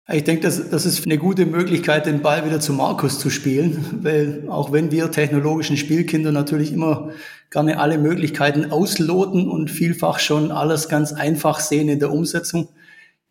Ich 0.09 0.23
denke, 0.23 0.43
das, 0.43 0.69
das 0.69 0.85
ist 0.85 1.05
eine 1.05 1.17
gute 1.17 1.45
Möglichkeit, 1.45 2.05
den 2.05 2.21
Ball 2.21 2.45
wieder 2.45 2.61
zu 2.61 2.71
Markus 2.71 3.19
zu 3.19 3.29
spielen, 3.29 3.99
weil 4.03 4.45
auch 4.47 4.71
wenn 4.71 4.89
wir 4.89 5.11
technologischen 5.11 5.75
Spielkinder 5.75 6.31
natürlich 6.31 6.71
immer 6.71 7.09
gerne 7.51 7.77
alle 7.77 7.97
Möglichkeiten 7.97 8.71
ausloten 8.71 9.49
und 9.49 9.69
vielfach 9.69 10.19
schon 10.19 10.51
alles 10.51 10.87
ganz 10.87 11.11
einfach 11.11 11.59
sehen 11.59 11.89
in 11.89 11.99
der 11.99 12.13
Umsetzung, 12.13 12.69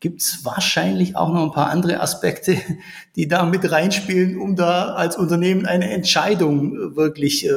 gibt 0.00 0.20
es 0.20 0.44
wahrscheinlich 0.44 1.16
auch 1.16 1.32
noch 1.32 1.44
ein 1.44 1.52
paar 1.52 1.70
andere 1.70 2.00
Aspekte, 2.00 2.58
die 3.16 3.26
da 3.26 3.46
mit 3.46 3.70
reinspielen, 3.70 4.38
um 4.38 4.54
da 4.54 4.94
als 4.94 5.16
Unternehmen 5.16 5.64
eine 5.64 5.90
Entscheidung 5.90 6.94
wirklich 6.94 7.46
äh, 7.46 7.52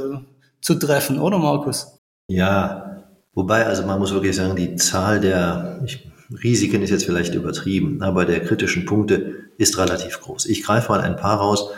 zu 0.62 0.76
treffen, 0.76 1.20
oder 1.20 1.40
Markus? 1.40 2.00
Ja, 2.30 3.04
wobei, 3.34 3.66
also 3.66 3.86
man 3.86 4.00
muss 4.00 4.14
wirklich 4.14 4.38
sagen, 4.38 4.56
die 4.56 4.76
Zahl 4.76 5.20
der, 5.20 5.82
ich 5.86 6.10
Risiken 6.32 6.82
ist 6.82 6.92
jetzt 6.92 7.06
vielleicht 7.06 7.34
übertrieben, 7.34 8.02
aber 8.02 8.26
der 8.26 8.44
kritischen 8.44 8.86
Punkte 8.86 9.50
ist 9.58 9.78
relativ 9.78 10.22
groß. 10.22 10.46
Ich 10.46 10.64
greife 10.64 10.90
mal 10.90 11.02
ein 11.02 11.16
paar 11.16 11.38
raus, 11.38 11.72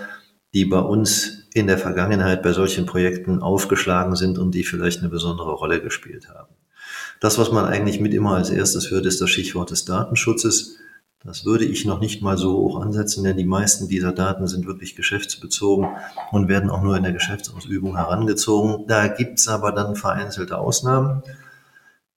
die 0.54 0.66
bei 0.66 0.80
uns 0.80 1.48
in 1.54 1.68
der 1.68 1.78
Vergangenheit 1.78 2.44
bei 2.44 2.54
solchen 2.54 2.86
Projekten 2.86 3.42
aufgeschlagen 3.42 4.16
sind 4.16 4.38
und 4.38 4.54
die 4.54 4.64
vielleicht 4.64 5.00
eine 5.00 5.10
besondere 5.10 5.54
Rolle 5.54 5.82
gespielt 5.82 6.30
haben. 6.30 6.54
Das, 7.20 7.38
was 7.38 7.52
man 7.52 7.66
eigentlich 7.66 8.00
mit 8.00 8.14
immer 8.14 8.36
als 8.36 8.50
erstes 8.50 8.92
hört, 8.92 9.06
ist 9.06 9.22
das 9.22 9.30
Stichwort 9.30 9.72
des 9.72 9.86
Datenschutzes. 9.86 10.78
Das 11.24 11.46
würde 11.46 11.66
ich 11.66 11.86
noch 11.86 12.00
nicht 12.00 12.24
mal 12.24 12.38
so 12.38 12.54
hoch 12.54 12.82
ansetzen, 12.82 13.24
denn 13.24 13.38
die 13.38 13.46
meisten 13.46 13.88
dieser 13.88 14.12
Daten 14.12 14.48
sind 14.48 14.66
wirklich 14.66 14.96
geschäftsbezogen 14.96 15.88
und 16.32 16.48
werden 16.48 16.72
auch 16.72 16.82
nur 16.82 16.98
in 16.98 17.04
der 17.04 17.12
Geschäftsausübung 17.14 17.96
herangezogen. 17.96 18.88
Da 18.88 19.08
gibt's 19.08 19.48
aber 19.48 19.72
dann 19.72 19.96
vereinzelte 19.96 20.58
Ausnahmen. 20.58 21.22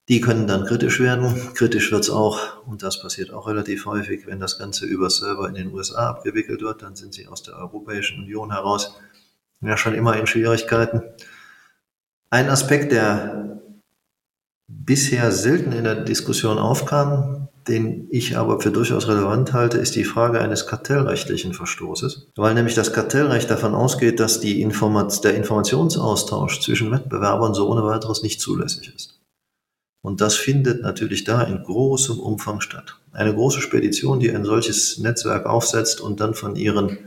Die 0.09 0.21
können 0.21 0.47
dann 0.47 0.67
kritisch 0.67 1.01
werden. 1.01 1.55
Kritisch 1.55 1.91
wird's 1.91 2.11
auch, 2.11 2.67
und 2.67 2.83
das 2.83 3.01
passiert 3.01 3.33
auch 3.33 3.49
relativ 3.49 3.87
häufig, 3.87 4.27
wenn 4.27 4.39
das 4.39 4.59
Ganze 4.59 4.85
über 4.85 5.09
Server 5.09 5.49
in 5.49 5.55
den 5.55 5.73
USA 5.73 6.11
abgewickelt 6.11 6.61
wird, 6.61 6.83
dann 6.83 6.95
sind 6.95 7.15
sie 7.15 7.27
aus 7.27 7.43
der 7.43 7.57
Europäischen 7.57 8.23
Union 8.23 8.53
heraus 8.53 8.95
ja 9.63 9.77
schon 9.77 9.95
immer 9.95 10.17
in 10.17 10.27
Schwierigkeiten. 10.27 11.03
Ein 12.31 12.49
Aspekt, 12.51 12.93
der 12.93 13.61
bisher 14.69 15.31
selten 15.33 15.73
in 15.73 15.85
der 15.85 16.05
Diskussion 16.05 16.59
aufkam, 16.59 17.49
den 17.69 18.09
ich 18.11 18.37
aber 18.37 18.61
für 18.61 18.71
durchaus 18.71 19.09
relevant 19.09 19.53
halte, 19.55 19.79
ist 19.79 19.95
die 19.97 20.05
Frage 20.05 20.41
eines 20.41 20.67
kartellrechtlichen 20.67 21.55
Verstoßes, 21.55 22.29
weil 22.37 22.55
nämlich 22.55 22.75
das 22.75 22.93
Kartellrecht 22.93 23.51
davon 23.51 23.75
ausgeht, 23.75 24.21
dass 24.21 24.41
die 24.41 24.61
Informat 24.61 25.25
der 25.25 25.35
Informationsaustausch 25.35 26.61
zwischen 26.61 26.91
Wettbewerbern 26.91 27.55
so 27.55 27.71
ohne 27.71 27.85
weiteres 27.85 28.23
nicht 28.23 28.41
zulässig 28.41 28.93
ist. 28.95 29.24
Und 30.05 30.21
das 30.21 30.35
findet 30.35 30.83
natürlich 30.83 31.25
da 31.25 31.41
in 31.45 31.63
großem 31.63 32.21
Umfang 32.21 32.61
statt. 32.61 32.97
Eine 33.13 33.33
große 33.33 33.63
Spedition, 33.63 34.21
die 34.21 34.31
ein 34.31 34.45
solches 34.45 34.99
Netzwerk 34.99 35.47
aufsetzt 35.47 36.03
und 36.03 36.21
dann 36.21 36.35
von 36.35 36.57
ihren 36.57 36.99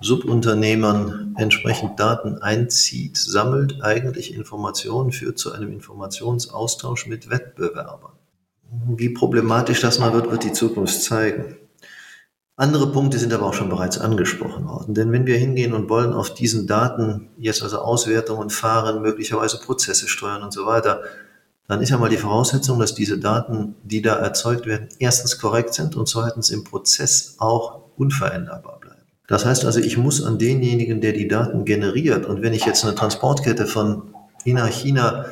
Subunternehmern 0.00 1.34
entsprechend 1.36 2.00
Daten 2.00 2.38
einzieht, 2.38 3.18
sammelt 3.18 3.82
eigentlich 3.82 4.34
Informationen, 4.34 5.12
führt 5.12 5.38
zu 5.38 5.52
einem 5.52 5.70
Informationsaustausch 5.72 7.06
mit 7.06 7.28
Wettbewerbern. 7.28 8.12
Wie 8.96 9.10
problematisch 9.10 9.82
das 9.82 9.98
mal 9.98 10.14
wird, 10.14 10.30
wird 10.30 10.44
die 10.44 10.54
Zukunft 10.54 11.02
zeigen. 11.02 11.58
Andere 12.56 12.92
Punkte 12.92 13.18
sind 13.18 13.34
aber 13.34 13.44
auch 13.44 13.54
schon 13.54 13.68
bereits 13.68 13.98
angesprochen 13.98 14.66
worden. 14.66 14.94
Denn 14.94 15.12
wenn 15.12 15.26
wir 15.26 15.36
hingehen 15.36 15.74
und 15.74 15.90
wollen 15.90 16.14
auf 16.14 16.32
diesen 16.32 16.66
Daten 16.66 17.28
jetzt 17.36 17.62
also 17.62 17.80
Auswertungen 17.80 18.48
fahren, 18.48 19.02
möglicherweise 19.02 19.60
Prozesse 19.60 20.08
steuern 20.08 20.42
und 20.42 20.54
so 20.54 20.64
weiter, 20.64 21.02
dann 21.68 21.80
ist 21.80 21.90
ja 21.90 21.98
mal 21.98 22.10
die 22.10 22.16
Voraussetzung, 22.16 22.78
dass 22.78 22.94
diese 22.94 23.18
Daten, 23.18 23.76
die 23.82 24.02
da 24.02 24.16
erzeugt 24.16 24.66
werden, 24.66 24.88
erstens 24.98 25.38
korrekt 25.38 25.74
sind 25.74 25.96
und 25.96 26.08
zweitens 26.08 26.50
im 26.50 26.64
Prozess 26.64 27.36
auch 27.38 27.82
unveränderbar 27.96 28.80
bleiben. 28.80 29.02
Das 29.28 29.46
heißt 29.46 29.64
also, 29.64 29.80
ich 29.80 29.96
muss 29.96 30.22
an 30.22 30.38
denjenigen, 30.38 31.00
der 31.00 31.12
die 31.12 31.28
Daten 31.28 31.64
generiert, 31.64 32.26
und 32.26 32.42
wenn 32.42 32.52
ich 32.52 32.66
jetzt 32.66 32.84
eine 32.84 32.94
Transportkette 32.94 33.66
von 33.66 34.14
China, 34.44 34.66
China 34.66 35.26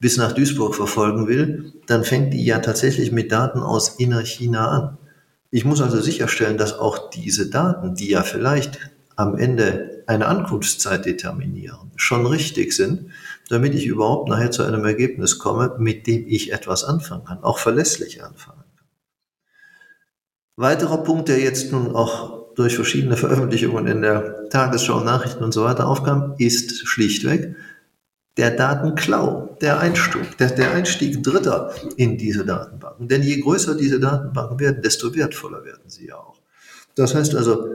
bis 0.00 0.16
nach 0.16 0.32
Duisburg 0.32 0.74
verfolgen 0.74 1.28
will, 1.28 1.72
dann 1.86 2.04
fängt 2.04 2.34
die 2.34 2.44
ja 2.44 2.58
tatsächlich 2.58 3.12
mit 3.12 3.32
Daten 3.32 3.60
aus 3.60 3.96
Innerchina 3.98 4.68
an. 4.68 4.98
Ich 5.50 5.64
muss 5.64 5.80
also 5.80 6.00
sicherstellen, 6.00 6.58
dass 6.58 6.78
auch 6.78 7.10
diese 7.10 7.48
Daten, 7.48 7.94
die 7.94 8.10
ja 8.10 8.22
vielleicht 8.22 8.78
am 9.16 9.36
Ende 9.36 10.02
eine 10.06 10.26
Ankunftszeit 10.26 11.04
determinieren, 11.06 11.90
schon 11.96 12.26
richtig 12.26 12.72
sind, 12.72 13.10
damit 13.48 13.74
ich 13.74 13.86
überhaupt 13.86 14.28
nachher 14.28 14.50
zu 14.50 14.62
einem 14.62 14.84
Ergebnis 14.84 15.38
komme, 15.38 15.76
mit 15.78 16.06
dem 16.06 16.26
ich 16.26 16.52
etwas 16.52 16.84
anfangen 16.84 17.24
kann, 17.24 17.42
auch 17.42 17.58
verlässlich 17.58 18.22
anfangen 18.22 18.62
kann. 18.76 18.86
Weiterer 20.56 20.98
Punkt, 20.98 21.28
der 21.28 21.40
jetzt 21.40 21.72
nun 21.72 21.94
auch 21.94 22.54
durch 22.54 22.74
verschiedene 22.74 23.16
Veröffentlichungen 23.16 23.86
in 23.86 24.02
der 24.02 24.48
Tagesschau, 24.50 25.00
Nachrichten 25.00 25.44
und 25.44 25.52
so 25.52 25.64
weiter 25.64 25.86
aufkam, 25.86 26.34
ist 26.38 26.86
schlichtweg 26.86 27.54
der 28.36 28.52
Datenklau, 28.52 29.56
der 29.60 29.80
Einstieg, 29.80 30.38
der, 30.38 30.50
der 30.50 30.70
Einstieg 30.72 31.22
Dritter 31.22 31.74
in 31.96 32.16
diese 32.16 32.44
Datenbanken. 32.44 33.08
Denn 33.08 33.22
je 33.22 33.40
größer 33.40 33.74
diese 33.74 33.98
Datenbanken 33.98 34.60
werden, 34.60 34.80
desto 34.80 35.14
wertvoller 35.14 35.64
werden 35.64 35.88
sie 35.88 36.06
ja 36.06 36.16
auch. 36.16 36.40
Das 36.94 37.14
heißt 37.14 37.34
also, 37.34 37.68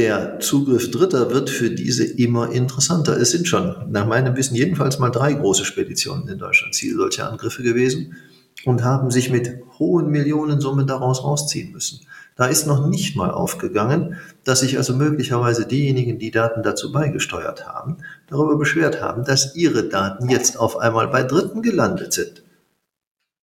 der 0.00 0.40
Zugriff 0.40 0.90
Dritter 0.90 1.30
wird 1.30 1.50
für 1.50 1.68
diese 1.68 2.04
immer 2.04 2.50
interessanter. 2.52 3.18
Es 3.20 3.32
sind 3.32 3.46
schon, 3.46 3.76
nach 3.90 4.06
meinem 4.06 4.34
Wissen, 4.34 4.54
jedenfalls 4.54 4.98
mal 4.98 5.10
drei 5.10 5.34
große 5.34 5.66
Speditionen 5.66 6.26
in 6.26 6.38
Deutschland 6.38 6.74
Ziel 6.74 6.96
solcher 6.96 7.30
Angriffe 7.30 7.62
gewesen 7.62 8.16
und 8.64 8.82
haben 8.82 9.10
sich 9.10 9.28
mit 9.28 9.58
hohen 9.78 10.08
Millionensummen 10.08 10.86
daraus 10.86 11.22
rausziehen 11.22 11.72
müssen. 11.72 12.00
Da 12.34 12.46
ist 12.46 12.66
noch 12.66 12.86
nicht 12.86 13.14
mal 13.14 13.30
aufgegangen, 13.30 14.16
dass 14.42 14.60
sich 14.60 14.78
also 14.78 14.96
möglicherweise 14.96 15.66
diejenigen, 15.66 16.18
die 16.18 16.30
Daten 16.30 16.62
dazu 16.62 16.92
beigesteuert 16.92 17.66
haben, 17.66 17.98
darüber 18.26 18.56
beschwert 18.56 19.02
haben, 19.02 19.24
dass 19.24 19.54
ihre 19.54 19.90
Daten 19.90 20.30
jetzt 20.30 20.58
auf 20.58 20.78
einmal 20.78 21.08
bei 21.08 21.24
Dritten 21.24 21.60
gelandet 21.60 22.14
sind. 22.14 22.42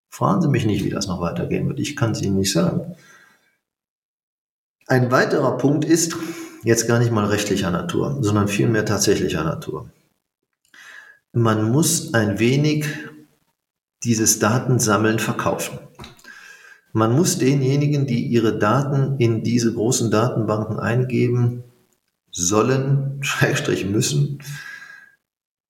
Fragen 0.09 0.41
Sie 0.41 0.47
mich 0.47 0.65
nicht, 0.65 0.83
wie 0.83 0.89
das 0.89 1.05
noch 1.05 1.21
weitergehen 1.21 1.67
wird. 1.67 1.79
Ich 1.79 1.95
kann 1.95 2.13
es 2.13 2.21
Ihnen 2.23 2.37
nicht 2.37 2.51
sagen. 2.51 2.95
Ein 4.87 5.11
weiterer 5.11 5.55
Punkt 5.57 5.85
ist 5.85 6.15
jetzt 6.63 6.87
gar 6.87 6.99
nicht 6.99 7.11
mal 7.11 7.25
rechtlicher 7.25 7.71
Natur, 7.71 8.17
sondern 8.21 8.47
vielmehr 8.47 8.85
tatsächlicher 8.85 9.43
Natur. 9.43 9.89
Man 11.33 11.71
muss 11.71 12.13
ein 12.13 12.39
wenig 12.39 12.85
dieses 14.03 14.39
Datensammeln 14.39 15.19
verkaufen. 15.19 15.79
Man 16.93 17.15
muss 17.15 17.37
denjenigen, 17.37 18.07
die 18.07 18.25
ihre 18.25 18.57
Daten 18.57 19.17
in 19.19 19.43
diese 19.43 19.73
großen 19.73 20.09
Datenbanken 20.09 20.79
eingeben 20.79 21.63
sollen, 22.31 23.17
Schrägstrich 23.21 23.85
müssen, 23.85 24.39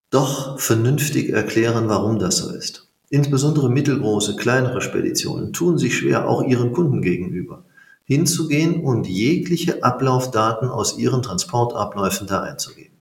doch 0.10 0.60
vernünftig 0.60 1.30
erklären, 1.30 1.90
warum 1.90 2.18
das 2.18 2.38
so 2.38 2.54
ist. 2.54 2.88
Insbesondere 3.10 3.70
mittelgroße, 3.70 4.36
kleinere 4.36 4.82
Speditionen 4.82 5.54
tun 5.54 5.78
sich 5.78 5.98
schwer, 5.98 6.28
auch 6.28 6.44
ihren 6.44 6.72
Kunden 6.74 7.02
gegenüber 7.02 7.66
hinzugehen 8.08 8.84
und 8.84 9.06
jegliche 9.06 9.84
Ablaufdaten 9.84 10.70
aus 10.70 10.98
ihren 10.98 11.22
Transportabläufen 11.22 12.26
da 12.26 12.42
einzugeben. 12.42 12.96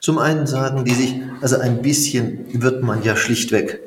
Zum 0.00 0.18
einen 0.18 0.46
sagen 0.46 0.86
die 0.86 0.94
sich, 0.94 1.20
also 1.42 1.58
ein 1.58 1.82
bisschen 1.82 2.62
wird 2.62 2.82
man 2.82 3.02
ja 3.02 3.16
schlichtweg 3.16 3.82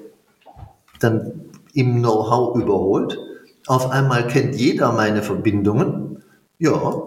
dann 0.99 1.49
im 1.73 1.97
Know-how 1.99 2.55
überholt. 2.55 3.17
Auf 3.65 3.89
einmal 3.89 4.27
kennt 4.27 4.55
jeder 4.55 4.91
meine 4.91 5.23
Verbindungen. 5.23 6.23
Ja, 6.59 7.01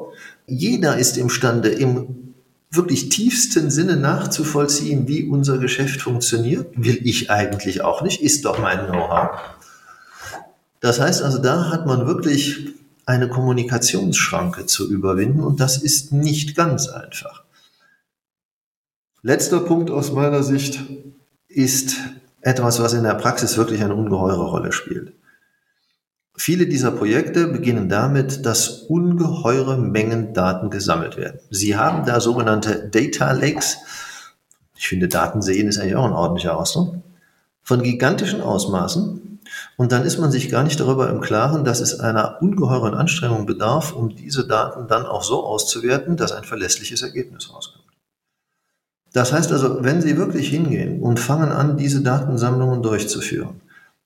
jeder 0.47 0.99
ist 0.99 1.17
imstande, 1.17 1.69
im 1.69 2.35
wirklich 2.71 3.09
tiefsten 3.11 3.71
Sinne 3.71 3.97
nachzuvollziehen, 3.97 5.07
wie 5.07 5.25
unser 5.25 5.59
Geschäft 5.59 6.01
funktioniert. 6.01 6.67
Will 6.77 6.99
ich 7.05 7.31
eigentlich 7.31 7.83
auch 7.83 8.03
nicht, 8.03 8.21
ist 8.21 8.45
doch 8.45 8.59
mein 8.59 8.87
Know-how. 8.87 9.31
Das 10.81 11.01
heißt 11.01 11.23
also, 11.23 11.39
da 11.39 11.71
hat 11.71 11.87
man 11.87 12.07
wirklich 12.07 12.76
eine 13.07 13.29
Kommunikationsschranke 13.29 14.67
zu 14.67 14.91
überwinden 14.91 15.41
und 15.41 15.61
das 15.61 15.79
ist 15.79 16.13
nicht 16.13 16.57
ganz 16.57 16.89
einfach. 16.89 17.45
Letzter 19.23 19.61
Punkt 19.61 19.91
aus 19.91 20.13
meiner 20.13 20.43
Sicht 20.43 20.81
ist 21.49 21.97
etwas, 22.43 22.81
was 22.81 22.93
in 22.93 23.05
der 23.05 23.15
Praxis 23.15 23.57
wirklich 23.57 23.83
eine 23.83 23.95
ungeheure 23.95 24.45
Rolle 24.45 24.73
spielt. 24.73 25.15
Viele 26.37 26.67
dieser 26.67 26.91
Projekte 26.91 27.47
beginnen 27.47 27.89
damit, 27.89 28.45
dass 28.45 28.69
ungeheure 28.69 29.79
Mengen 29.79 30.35
Daten 30.35 30.69
gesammelt 30.69 31.17
werden. 31.17 31.41
Sie 31.51 31.77
haben 31.77 32.05
da 32.05 32.21
sogenannte 32.21 32.89
Data 32.91 33.33
Lakes. 33.33 33.79
Ich 34.77 34.87
finde, 34.89 35.09
Daten 35.09 35.41
sehen 35.41 35.69
ist 35.69 35.79
eigentlich 35.79 35.97
auch 35.97 36.05
ein 36.05 36.13
ordentlicher 36.13 36.57
Ausdruck. 36.59 36.97
Von 37.63 37.83
gigantischen 37.83 38.43
Ausmaßen, 38.43 39.26
und 39.77 39.93
dann 39.93 40.05
ist 40.05 40.19
man 40.19 40.31
sich 40.31 40.49
gar 40.49 40.63
nicht 40.63 40.81
darüber 40.81 41.11
im 41.11 41.21
Klaren, 41.21 41.65
dass 41.65 41.81
es 41.81 42.01
einer 42.01 42.41
ungeheuren 42.41 42.95
Anstrengung 42.95 43.47
bedarf, 43.47 43.93
um 43.93 44.15
diese 44.15 44.47
Daten 44.47 44.89
dann 44.89 45.07
auch 45.07 45.23
so 45.23 45.45
auszuwerten, 45.45 46.17
dass 46.17 46.33
ein 46.33 46.45
verlässliches 46.45 47.03
Ergebnis 47.03 47.53
rauskommt. 47.53 47.85
Das 49.13 49.33
heißt 49.33 49.53
also, 49.53 49.83
wenn 49.83 50.03
Sie 50.03 50.19
wirklich 50.19 50.49
hingehen 50.49 51.03
und 51.03 51.21
fangen 51.21 51.51
an, 51.51 51.77
diese 51.77 52.03
Datensammlungen 52.03 52.83
durchzuführen, 52.83 53.61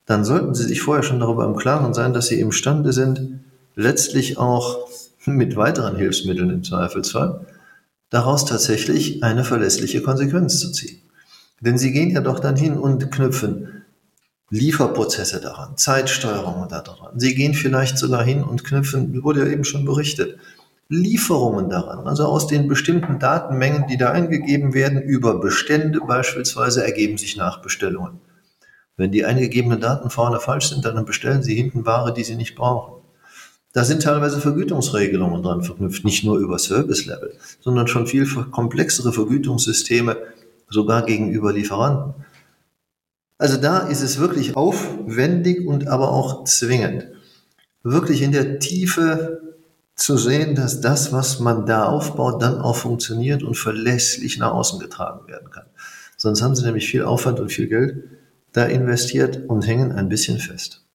dann 0.05 0.25
sollten 0.25 0.55
Sie 0.55 0.63
sich 0.63 0.81
vorher 0.81 1.03
schon 1.03 1.19
darüber 1.19 1.45
im 1.45 1.55
Klaren 1.55 1.93
sein, 1.93 2.13
dass 2.13 2.27
Sie 2.27 2.39
imstande 2.39 2.93
sind, 2.93 3.41
letztlich 3.75 4.37
auch 4.37 4.77
mit 5.25 5.55
weiteren 5.55 5.95
Hilfsmitteln 5.95 6.49
im 6.49 6.63
Zweifelsfall, 6.63 7.45
daraus 8.09 8.45
tatsächlich 8.45 9.23
eine 9.23 9.43
verlässliche 9.43 10.01
Konsequenz 10.01 10.59
zu 10.59 10.71
ziehen. 10.71 11.01
Denn 11.59 11.77
Sie 11.77 11.91
gehen 11.91 12.11
ja 12.11 12.21
doch 12.21 12.39
dann 12.39 12.55
hin 12.55 12.77
und 12.77 13.11
knüpfen 13.11 13.80
Lieferprozesse 14.51 15.39
daran, 15.39 15.77
Zeitsteuerung 15.77 16.67
daran. 16.67 17.17
Sie 17.17 17.33
gehen 17.33 17.53
vielleicht 17.53 17.97
sogar 17.97 18.23
hin 18.23 18.43
und 18.43 18.65
knüpfen, 18.65 19.23
wurde 19.23 19.45
ja 19.45 19.51
eben 19.51 19.63
schon 19.63 19.85
berichtet, 19.85 20.37
Lieferungen 20.89 21.69
daran, 21.69 22.05
also 22.05 22.25
aus 22.25 22.47
den 22.47 22.67
bestimmten 22.67 23.17
Datenmengen, 23.17 23.87
die 23.87 23.95
da 23.95 24.11
eingegeben 24.11 24.73
werden, 24.73 25.01
über 25.01 25.39
Bestände 25.39 26.01
beispielsweise 26.05 26.83
ergeben 26.83 27.17
sich 27.17 27.37
Nachbestellungen. 27.37 28.19
Wenn 28.97 29.13
die 29.13 29.23
eingegebenen 29.23 29.79
Daten 29.79 30.09
vorne 30.09 30.41
falsch 30.41 30.67
sind, 30.67 30.83
dann 30.83 31.05
bestellen 31.05 31.43
Sie 31.43 31.55
hinten 31.55 31.85
Ware, 31.85 32.13
die 32.13 32.25
Sie 32.25 32.35
nicht 32.35 32.55
brauchen. 32.55 33.01
Da 33.71 33.85
sind 33.85 34.03
teilweise 34.03 34.41
Vergütungsregelungen 34.41 35.41
dran 35.41 35.63
verknüpft, 35.63 36.03
nicht 36.03 36.25
nur 36.25 36.37
über 36.39 36.59
Service 36.59 37.05
Level, 37.05 37.33
sondern 37.61 37.87
schon 37.87 38.05
viel 38.05 38.27
komplexere 38.27 39.13
Vergütungssysteme, 39.13 40.17
sogar 40.69 41.05
gegenüber 41.05 41.53
Lieferanten. 41.53 42.25
Also 43.41 43.57
da 43.57 43.79
ist 43.87 44.03
es 44.03 44.19
wirklich 44.19 44.55
aufwendig 44.55 45.65
und 45.65 45.87
aber 45.87 46.11
auch 46.11 46.43
zwingend, 46.43 47.07
wirklich 47.81 48.21
in 48.21 48.31
der 48.31 48.59
Tiefe 48.59 49.55
zu 49.95 50.15
sehen, 50.15 50.53
dass 50.53 50.79
das, 50.79 51.11
was 51.11 51.39
man 51.39 51.65
da 51.65 51.85
aufbaut, 51.85 52.39
dann 52.43 52.59
auch 52.59 52.75
funktioniert 52.75 53.41
und 53.41 53.57
verlässlich 53.57 54.37
nach 54.37 54.51
außen 54.51 54.79
getragen 54.79 55.27
werden 55.27 55.49
kann. 55.49 55.65
Sonst 56.17 56.43
haben 56.43 56.55
sie 56.55 56.63
nämlich 56.63 56.87
viel 56.87 57.01
Aufwand 57.01 57.39
und 57.39 57.51
viel 57.51 57.67
Geld 57.67 58.03
da 58.53 58.65
investiert 58.65 59.49
und 59.49 59.65
hängen 59.65 59.91
ein 59.91 60.07
bisschen 60.07 60.37
fest. 60.37 60.85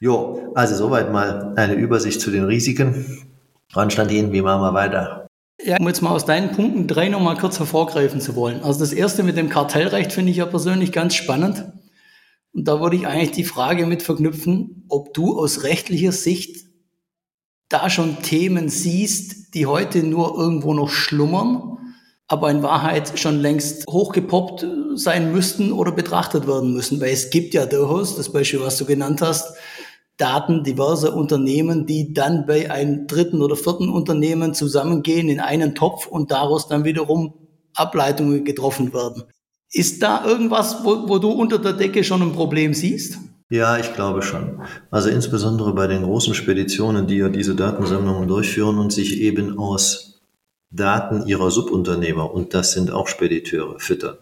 Jo, 0.00 0.52
also 0.54 0.74
soweit 0.74 1.10
mal 1.10 1.54
eine 1.56 1.76
Übersicht 1.76 2.20
zu 2.20 2.30
den 2.30 2.44
Risiken. 2.44 3.26
Anstand 3.72 4.10
hin, 4.10 4.32
wie 4.32 4.42
machen 4.42 4.60
wir 4.60 4.74
weiter? 4.74 5.23
Ja, 5.66 5.78
um 5.80 5.88
jetzt 5.88 6.02
mal 6.02 6.10
aus 6.10 6.26
deinen 6.26 6.52
Punkten 6.52 6.86
drei 6.86 7.08
nochmal 7.08 7.38
kurz 7.38 7.58
hervorgreifen 7.58 8.20
zu 8.20 8.36
wollen. 8.36 8.62
Also 8.62 8.80
das 8.80 8.92
erste 8.92 9.22
mit 9.22 9.38
dem 9.38 9.48
Kartellrecht 9.48 10.12
finde 10.12 10.30
ich 10.30 10.36
ja 10.36 10.44
persönlich 10.44 10.92
ganz 10.92 11.14
spannend. 11.14 11.64
Und 12.52 12.68
da 12.68 12.80
würde 12.80 12.96
ich 12.96 13.06
eigentlich 13.06 13.30
die 13.30 13.44
Frage 13.44 13.86
mit 13.86 14.02
verknüpfen, 14.02 14.84
ob 14.90 15.14
du 15.14 15.38
aus 15.38 15.62
rechtlicher 15.62 16.12
Sicht 16.12 16.66
da 17.70 17.88
schon 17.88 18.20
Themen 18.20 18.68
siehst, 18.68 19.54
die 19.54 19.64
heute 19.64 20.02
nur 20.02 20.36
irgendwo 20.38 20.74
noch 20.74 20.90
schlummern, 20.90 21.78
aber 22.28 22.50
in 22.50 22.62
Wahrheit 22.62 23.18
schon 23.18 23.40
längst 23.40 23.86
hochgepoppt 23.88 24.66
sein 24.96 25.32
müssten 25.32 25.72
oder 25.72 25.92
betrachtet 25.92 26.46
werden 26.46 26.74
müssen. 26.74 27.00
Weil 27.00 27.12
es 27.12 27.30
gibt 27.30 27.54
ja 27.54 27.64
durchaus, 27.64 28.16
das 28.16 28.30
Beispiel, 28.30 28.60
was 28.60 28.76
du 28.76 28.84
genannt 28.84 29.22
hast, 29.22 29.56
Daten 30.16 30.62
diverser 30.62 31.14
Unternehmen, 31.14 31.86
die 31.86 32.14
dann 32.14 32.46
bei 32.46 32.70
einem 32.70 33.06
dritten 33.06 33.42
oder 33.42 33.56
vierten 33.56 33.88
Unternehmen 33.88 34.54
zusammengehen 34.54 35.28
in 35.28 35.40
einen 35.40 35.74
Topf 35.74 36.06
und 36.06 36.30
daraus 36.30 36.68
dann 36.68 36.84
wiederum 36.84 37.34
Ableitungen 37.74 38.44
getroffen 38.44 38.92
werden. 38.92 39.24
Ist 39.72 40.02
da 40.02 40.24
irgendwas, 40.24 40.84
wo, 40.84 41.08
wo 41.08 41.18
du 41.18 41.30
unter 41.30 41.58
der 41.58 41.72
Decke 41.72 42.04
schon 42.04 42.22
ein 42.22 42.32
Problem 42.32 42.74
siehst? 42.74 43.18
Ja, 43.50 43.76
ich 43.76 43.92
glaube 43.94 44.22
schon. 44.22 44.62
Also 44.90 45.08
insbesondere 45.08 45.74
bei 45.74 45.86
den 45.86 46.04
großen 46.04 46.34
Speditionen, 46.34 47.06
die 47.06 47.16
ja 47.16 47.28
diese 47.28 47.54
Datensammlungen 47.54 48.28
durchführen 48.28 48.78
und 48.78 48.92
sich 48.92 49.20
eben 49.20 49.58
aus 49.58 50.22
Daten 50.70 51.26
ihrer 51.26 51.50
Subunternehmer, 51.50 52.32
und 52.32 52.54
das 52.54 52.72
sind 52.72 52.90
auch 52.90 53.06
Spediteure, 53.08 53.78
füttern. 53.78 54.16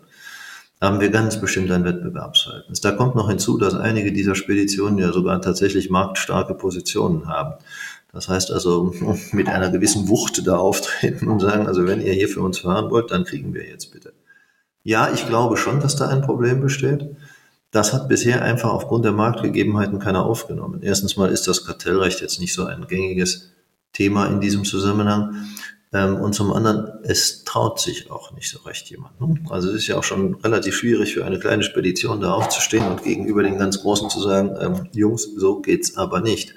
Haben 0.82 1.00
wir 1.00 1.10
ganz 1.10 1.40
bestimmt 1.40 1.70
ein 1.70 1.84
Wettbewerbsverhältnis. 1.84 2.80
Da 2.80 2.90
kommt 2.90 3.14
noch 3.14 3.28
hinzu, 3.28 3.56
dass 3.56 3.74
einige 3.74 4.12
dieser 4.12 4.34
Speditionen 4.34 4.98
ja 4.98 5.12
sogar 5.12 5.40
tatsächlich 5.40 5.90
marktstarke 5.90 6.54
Positionen 6.54 7.28
haben. 7.28 7.54
Das 8.12 8.28
heißt 8.28 8.50
also, 8.50 8.92
mit 9.32 9.48
einer 9.48 9.70
gewissen 9.70 10.08
Wucht 10.08 10.44
da 10.46 10.56
auftreten 10.56 11.28
und 11.28 11.40
sagen, 11.40 11.68
also 11.68 11.86
wenn 11.86 12.00
ihr 12.00 12.12
hier 12.12 12.28
für 12.28 12.40
uns 12.40 12.58
fahren 12.58 12.90
wollt, 12.90 13.12
dann 13.12 13.24
kriegen 13.24 13.54
wir 13.54 13.64
jetzt 13.64 13.92
bitte. 13.92 14.12
Ja, 14.82 15.12
ich 15.14 15.26
glaube 15.28 15.56
schon, 15.56 15.80
dass 15.80 15.94
da 15.94 16.08
ein 16.08 16.22
Problem 16.22 16.60
besteht. 16.60 17.16
Das 17.70 17.92
hat 17.92 18.08
bisher 18.08 18.42
einfach 18.42 18.70
aufgrund 18.70 19.04
der 19.04 19.12
Marktgegebenheiten 19.12 20.00
keiner 20.00 20.26
aufgenommen. 20.26 20.80
Erstens 20.82 21.16
mal 21.16 21.30
ist 21.30 21.46
das 21.46 21.64
Kartellrecht 21.64 22.20
jetzt 22.20 22.40
nicht 22.40 22.54
so 22.54 22.64
ein 22.66 22.88
gängiges 22.88 23.52
Thema 23.92 24.26
in 24.26 24.40
diesem 24.40 24.64
Zusammenhang. 24.64 25.46
Ähm, 25.92 26.16
und 26.16 26.34
zum 26.34 26.52
anderen, 26.52 26.90
es 27.02 27.44
traut 27.44 27.78
sich 27.78 28.10
auch 28.10 28.32
nicht 28.32 28.48
so 28.48 28.60
recht 28.60 28.88
jemand. 28.88 29.20
Ne? 29.20 29.34
Also 29.50 29.68
es 29.68 29.74
ist 29.74 29.86
ja 29.88 29.98
auch 29.98 30.04
schon 30.04 30.34
relativ 30.36 30.76
schwierig 30.76 31.12
für 31.12 31.24
eine 31.24 31.38
kleine 31.38 31.62
Spedition 31.62 32.20
da 32.20 32.32
aufzustehen 32.32 32.86
und 32.86 33.04
gegenüber 33.04 33.42
den 33.42 33.58
ganz 33.58 33.82
Großen 33.82 34.08
zu 34.08 34.20
sagen, 34.20 34.56
ähm, 34.60 34.88
Jungs, 34.92 35.28
so 35.36 35.60
geht's 35.60 35.96
aber 35.96 36.20
nicht. 36.20 36.54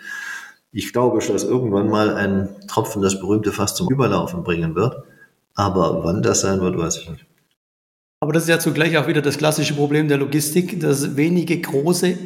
Ich 0.71 0.93
glaube, 0.93 1.19
dass 1.25 1.43
irgendwann 1.43 1.89
mal 1.89 2.15
ein 2.15 2.49
Tropfen 2.67 3.01
das 3.01 3.19
berühmte 3.19 3.51
Fass 3.51 3.75
zum 3.75 3.89
Überlaufen 3.89 4.43
bringen 4.43 4.75
wird. 4.75 5.03
Aber 5.53 6.03
wann 6.03 6.21
das 6.21 6.41
sein 6.41 6.59
wird, 6.61 6.77
weiß 6.77 6.97
ich 6.97 7.09
nicht. 7.09 7.25
Aber 8.19 8.33
das 8.33 8.43
ist 8.43 8.49
ja 8.49 8.59
zugleich 8.59 8.97
auch 8.97 9.07
wieder 9.07 9.21
das 9.21 9.37
klassische 9.37 9.73
Problem 9.73 10.07
der 10.07 10.17
Logistik, 10.17 10.79
dass 10.79 11.15
wenige 11.15 11.59
große 11.59 12.17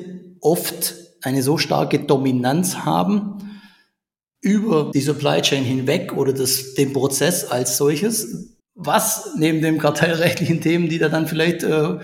oft 0.42 0.96
eine 1.22 1.44
so 1.44 1.58
starke 1.58 2.00
Dominanz 2.00 2.78
haben, 2.78 3.38
über 4.42 4.92
die 4.94 5.02
Supply 5.02 5.42
Chain 5.42 5.64
hinweg 5.64 6.14
oder 6.14 6.34
das, 6.34 6.74
den 6.76 6.94
Prozess 6.94 7.46
als 7.46 7.78
solches, 7.78 8.56
was 8.76 9.32
neben 9.38 9.62
den 9.62 9.78
kartellrechtlichen 9.78 10.62
Themen, 10.62 10.88
die 10.88 11.00
da 11.00 11.10
dann 11.10 11.28
vielleicht 11.28 11.64
äh, 11.64 11.98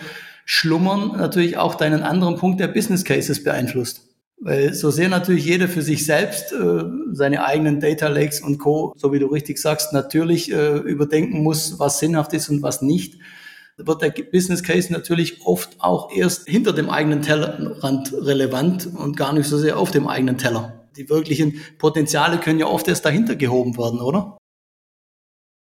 schlummern, 0.43 1.13
natürlich 1.17 1.57
auch 1.57 1.75
deinen 1.75 2.03
anderen 2.03 2.35
Punkt 2.35 2.59
der 2.59 2.67
Business 2.67 3.05
Cases 3.05 3.43
beeinflusst. 3.43 4.01
Weil 4.37 4.73
so 4.73 4.91
sehr 4.91 5.07
natürlich 5.07 5.45
jeder 5.45 5.69
für 5.69 5.81
sich 5.81 6.05
selbst 6.05 6.51
äh, 6.51 6.83
seine 7.13 7.45
eigenen 7.45 7.79
Data 7.79 8.09
Lakes 8.09 8.41
und 8.41 8.57
Co., 8.57 8.93
so 8.97 9.13
wie 9.13 9.19
du 9.19 9.27
richtig 9.27 9.57
sagst, 9.57 9.93
natürlich 9.93 10.51
äh, 10.51 10.77
überdenken 10.79 11.41
muss, 11.41 11.79
was 11.79 11.99
sinnhaft 11.99 12.33
ist 12.33 12.49
und 12.49 12.61
was 12.61 12.81
nicht, 12.81 13.15
wird 13.77 14.01
der 14.01 14.09
Business 14.09 14.61
Case 14.61 14.91
natürlich 14.91 15.45
oft 15.45 15.77
auch 15.79 16.11
erst 16.13 16.47
hinter 16.47 16.73
dem 16.73 16.89
eigenen 16.89 17.21
Tellerrand 17.21 18.13
relevant 18.13 18.87
und 18.93 19.15
gar 19.15 19.33
nicht 19.33 19.47
so 19.47 19.57
sehr 19.57 19.77
auf 19.77 19.91
dem 19.91 20.07
eigenen 20.07 20.37
Teller 20.37 20.84
die 20.97 21.09
wirklichen 21.09 21.61
Potenziale 21.77 22.37
können 22.39 22.59
ja 22.59 22.67
oft 22.67 22.87
erst 22.87 23.05
dahinter 23.05 23.35
gehoben 23.35 23.77
werden, 23.77 23.99
oder? 23.99 24.37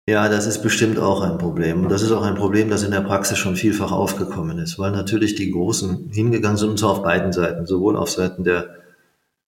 Ja, 0.09 0.29
das 0.29 0.47
ist 0.47 0.63
bestimmt 0.63 0.97
auch 0.97 1.21
ein 1.21 1.37
Problem. 1.37 1.83
Und 1.83 1.89
das 1.89 2.01
ist 2.01 2.11
auch 2.11 2.23
ein 2.23 2.35
Problem, 2.35 2.69
das 2.69 2.83
in 2.83 2.91
der 2.91 3.01
Praxis 3.01 3.37
schon 3.37 3.55
vielfach 3.55 3.91
aufgekommen 3.91 4.57
ist, 4.57 4.79
weil 4.79 4.91
natürlich 4.91 5.35
die 5.35 5.51
Großen 5.51 6.09
hingegangen 6.11 6.57
sind, 6.57 6.69
und 6.71 6.79
zwar 6.79 6.91
auf 6.91 7.03
beiden 7.03 7.31
Seiten, 7.31 7.65
sowohl 7.65 7.95
auf 7.95 8.09
Seiten 8.09 8.43
der, 8.43 8.77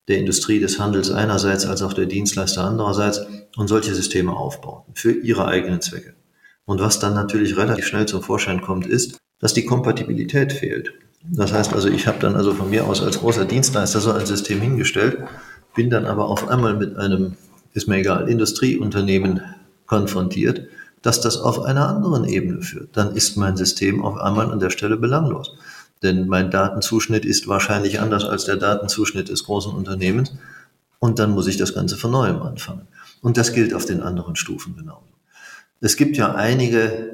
der 0.08 0.20
Industrie 0.20 0.60
des 0.60 0.80
Handels 0.80 1.10
einerseits 1.10 1.66
als 1.66 1.82
auch 1.82 1.94
der 1.94 2.06
Dienstleister 2.06 2.64
andererseits 2.64 3.26
und 3.58 3.68
solche 3.68 3.96
Systeme 3.96 4.36
aufbauen 4.36 4.84
für 4.94 5.12
ihre 5.12 5.46
eigenen 5.48 5.82
Zwecke. 5.82 6.14
Und 6.66 6.80
was 6.80 7.00
dann 7.00 7.14
natürlich 7.14 7.58
relativ 7.58 7.86
schnell 7.86 8.06
zum 8.06 8.22
Vorschein 8.22 8.62
kommt, 8.62 8.86
ist, 8.86 9.18
dass 9.40 9.54
die 9.54 9.66
Kompatibilität 9.66 10.54
fehlt. 10.54 10.94
Das 11.26 11.52
heißt 11.52 11.74
also, 11.74 11.88
ich 11.90 12.08
habe 12.08 12.20
dann 12.20 12.36
also 12.36 12.54
von 12.54 12.70
mir 12.70 12.86
aus 12.86 13.02
als 13.02 13.20
großer 13.20 13.46
Dienstleister 13.46 14.00
so 14.00 14.12
ein 14.12 14.26
System 14.26 14.62
hingestellt, 14.62 15.24
bin 15.76 15.90
dann 15.90 16.06
aber 16.06 16.26
auf 16.26 16.48
einmal 16.48 16.76
mit 16.76 16.98
einem, 16.98 17.36
ist 17.74 17.88
mir 17.88 17.98
egal, 17.98 18.30
Industrieunternehmen 18.30 19.42
konfrontiert, 19.86 20.68
dass 21.02 21.22
das 21.22 21.38
auf 21.38 21.62
einer 21.62 21.88
anderen 21.90 22.26
Ebene 22.26 22.62
führt. 22.62 22.96
Dann 22.96 23.16
ist 23.16 23.36
mein 23.38 23.58
System 23.58 24.04
auf 24.04 24.18
einmal 24.18 24.52
an 24.52 24.60
der 24.60 24.70
Stelle 24.70 24.98
belanglos. 24.98 25.56
Denn 26.02 26.28
mein 26.28 26.52
Datenzuschnitt 26.52 27.26
ist 27.26 27.48
wahrscheinlich 27.48 28.00
anders 28.00 28.26
als 28.26 28.46
der 28.46 28.58
Datenzuschnitt 28.58 29.30
des 29.30 29.44
großen 29.44 29.74
Unternehmens. 29.74 30.34
Und 31.00 31.20
dann 31.20 31.32
muss 31.32 31.48
ich 31.48 31.58
das 31.58 31.74
Ganze 31.74 31.98
von 31.98 32.12
neuem 32.12 32.42
anfangen. 32.42 32.88
Und 33.22 33.38
das 33.38 33.54
gilt 33.54 33.74
auf 33.74 33.86
den 33.86 34.02
anderen 34.02 34.36
Stufen 34.36 34.76
genauso. 34.76 35.04
Es 35.82 35.98
gibt 35.98 36.16
ja 36.16 36.34
einige 36.36 37.12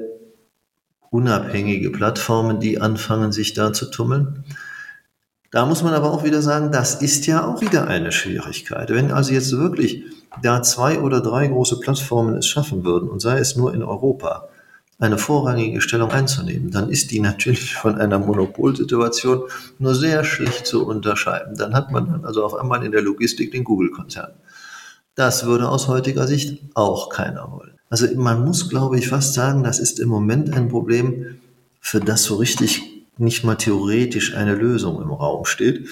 unabhängige 1.10 1.90
Plattformen, 1.90 2.60
die 2.60 2.80
anfangen, 2.80 3.32
sich 3.32 3.52
da 3.52 3.72
zu 3.72 3.86
tummeln. 3.90 4.44
Da 5.50 5.66
muss 5.66 5.82
man 5.82 5.94
aber 5.94 6.12
auch 6.12 6.22
wieder 6.22 6.42
sagen, 6.42 6.70
das 6.70 7.02
ist 7.02 7.26
ja 7.26 7.44
auch 7.44 7.60
wieder 7.60 7.88
eine 7.88 8.12
Schwierigkeit. 8.12 8.90
Wenn 8.90 9.10
also 9.10 9.32
jetzt 9.32 9.50
wirklich 9.56 10.04
da 10.42 10.62
zwei 10.62 11.00
oder 11.00 11.20
drei 11.20 11.48
große 11.48 11.80
Plattformen 11.80 12.36
es 12.36 12.46
schaffen 12.46 12.84
würden, 12.84 13.08
und 13.08 13.20
sei 13.20 13.38
es 13.38 13.56
nur 13.56 13.74
in 13.74 13.82
Europa, 13.82 14.48
eine 15.00 15.18
vorrangige 15.18 15.80
Stellung 15.80 16.10
einzunehmen, 16.10 16.70
dann 16.70 16.90
ist 16.90 17.10
die 17.10 17.20
natürlich 17.20 17.74
von 17.74 17.98
einer 17.98 18.18
Monopolsituation 18.18 19.44
nur 19.78 19.94
sehr 19.94 20.24
schlecht 20.24 20.66
zu 20.66 20.86
unterscheiden. 20.86 21.56
Dann 21.56 21.74
hat 21.74 21.90
man 21.90 22.06
dann 22.06 22.24
also 22.24 22.44
auf 22.44 22.54
einmal 22.54 22.84
in 22.84 22.92
der 22.92 23.02
Logistik 23.02 23.50
den 23.50 23.64
Google-Konzern. 23.64 24.32
Das 25.14 25.46
würde 25.46 25.68
aus 25.68 25.88
heutiger 25.88 26.26
Sicht 26.26 26.62
auch 26.74 27.08
keiner 27.08 27.50
wollen. 27.50 27.72
Also 27.88 28.06
man 28.14 28.44
muss, 28.44 28.68
glaube 28.68 28.98
ich, 28.98 29.08
fast 29.08 29.34
sagen, 29.34 29.64
das 29.64 29.80
ist 29.80 29.98
im 29.98 30.08
Moment 30.08 30.54
ein 30.54 30.68
Problem, 30.68 31.38
für 31.80 31.98
das 31.98 32.24
so 32.24 32.36
richtig 32.36 32.89
nicht 33.20 33.44
mal 33.44 33.56
theoretisch 33.56 34.34
eine 34.34 34.54
Lösung 34.54 35.00
im 35.00 35.10
Raum 35.10 35.44
steht. 35.44 35.88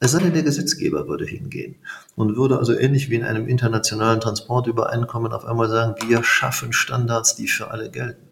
Es 0.00 0.12
sei 0.12 0.20
denn, 0.20 0.32
der 0.32 0.44
Gesetzgeber 0.44 1.08
würde 1.08 1.24
hingehen 1.24 1.76
und 2.14 2.36
würde 2.36 2.58
also 2.58 2.72
ähnlich 2.72 3.10
wie 3.10 3.16
in 3.16 3.24
einem 3.24 3.48
internationalen 3.48 4.20
Transportübereinkommen 4.20 5.32
auf 5.32 5.44
einmal 5.44 5.68
sagen, 5.68 5.96
wir 6.06 6.22
schaffen 6.22 6.72
Standards, 6.72 7.34
die 7.34 7.48
für 7.48 7.72
alle 7.72 7.90
gelten. 7.90 8.28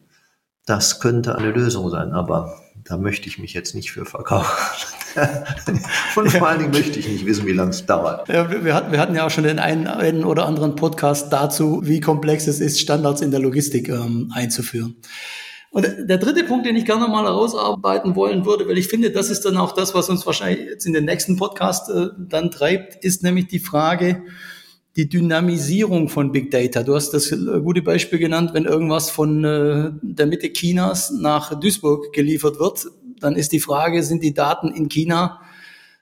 Das 0.65 1.01
könnte 1.01 1.37
eine 1.37 1.51
Lösung 1.51 1.91
sein, 1.91 2.13
aber 2.13 2.61
da 2.85 2.97
möchte 2.97 3.29
ich 3.29 3.39
mich 3.39 3.53
jetzt 3.53 3.75
nicht 3.75 3.91
für 3.91 4.05
verkaufen. 4.05 4.51
Und 6.17 6.31
vor 6.31 6.49
allen 6.49 6.61
Dingen 6.61 6.73
möchte 6.73 6.99
ich 6.99 7.09
nicht 7.09 7.27
wissen, 7.27 7.47
wie 7.47 7.53
lange 7.53 7.71
es 7.71 7.85
dauert. 7.85 8.29
Ja, 8.29 8.49
wir, 8.65 8.75
hatten, 8.75 8.93
wir 8.93 9.01
hatten 9.01 9.15
ja 9.15 9.27
auch 9.27 9.31
schon 9.31 9.45
den 9.45 9.59
einen, 9.59 9.89
einen 9.89 10.25
oder 10.25 10.47
anderen 10.47 10.77
Podcast 10.77 11.33
dazu, 11.33 11.81
wie 11.85 12.01
komplex 12.01 12.47
es 12.47 12.61
ist, 12.61 12.81
Standards 12.81 13.23
in 13.23 13.33
der 13.33 13.41
Logistik 13.41 13.89
ähm, 13.89 14.31
einzuführen. 14.35 14.97
Und 15.77 16.09
der 16.09 16.17
dritte 16.17 16.43
Punkt, 16.45 16.65
den 16.65 16.75
ich 16.75 16.87
gerne 16.87 17.07
mal 17.07 17.25
herausarbeiten 17.25 18.17
wollen 18.17 18.47
würde, 18.47 18.67
weil 18.67 18.79
ich 18.79 18.89
finde, 18.89 19.11
das 19.11 19.29
ist 19.29 19.45
dann 19.45 19.59
auch 19.59 19.73
das, 19.73 19.95
was 19.95 20.09
uns 20.09 20.25
wahrscheinlich 20.25 20.71
jetzt 20.71 20.87
in 20.87 20.95
den 20.95 21.05
nächsten 21.05 21.37
Podcast 21.37 21.91
äh, 21.91 22.07
dann 22.17 22.51
treibt, 22.51 23.05
ist 23.05 23.23
nämlich 23.23 23.49
die 23.49 23.59
Frage, 23.59 24.23
die 24.97 25.07
Dynamisierung 25.07 26.09
von 26.09 26.33
Big 26.33 26.51
Data. 26.51 26.83
Du 26.83 26.95
hast 26.95 27.11
das 27.11 27.31
äh, 27.31 27.61
gute 27.63 27.83
Beispiel 27.83 28.19
genannt, 28.19 28.53
wenn 28.55 28.65
irgendwas 28.65 29.11
von 29.11 29.45
äh, 29.45 29.91
der 30.01 30.25
Mitte 30.25 30.51
Chinas 30.51 31.11
nach 31.11 31.61
Duisburg 31.61 32.11
geliefert 32.15 32.59
wird, 32.59 32.87
dann 33.21 33.37
ist 33.37 33.53
die 33.53 33.61
Frage, 33.61 34.03
sind 34.03 34.23
die 34.23 34.33
Daten 34.33 34.69
in 34.69 34.89
China 34.89 35.43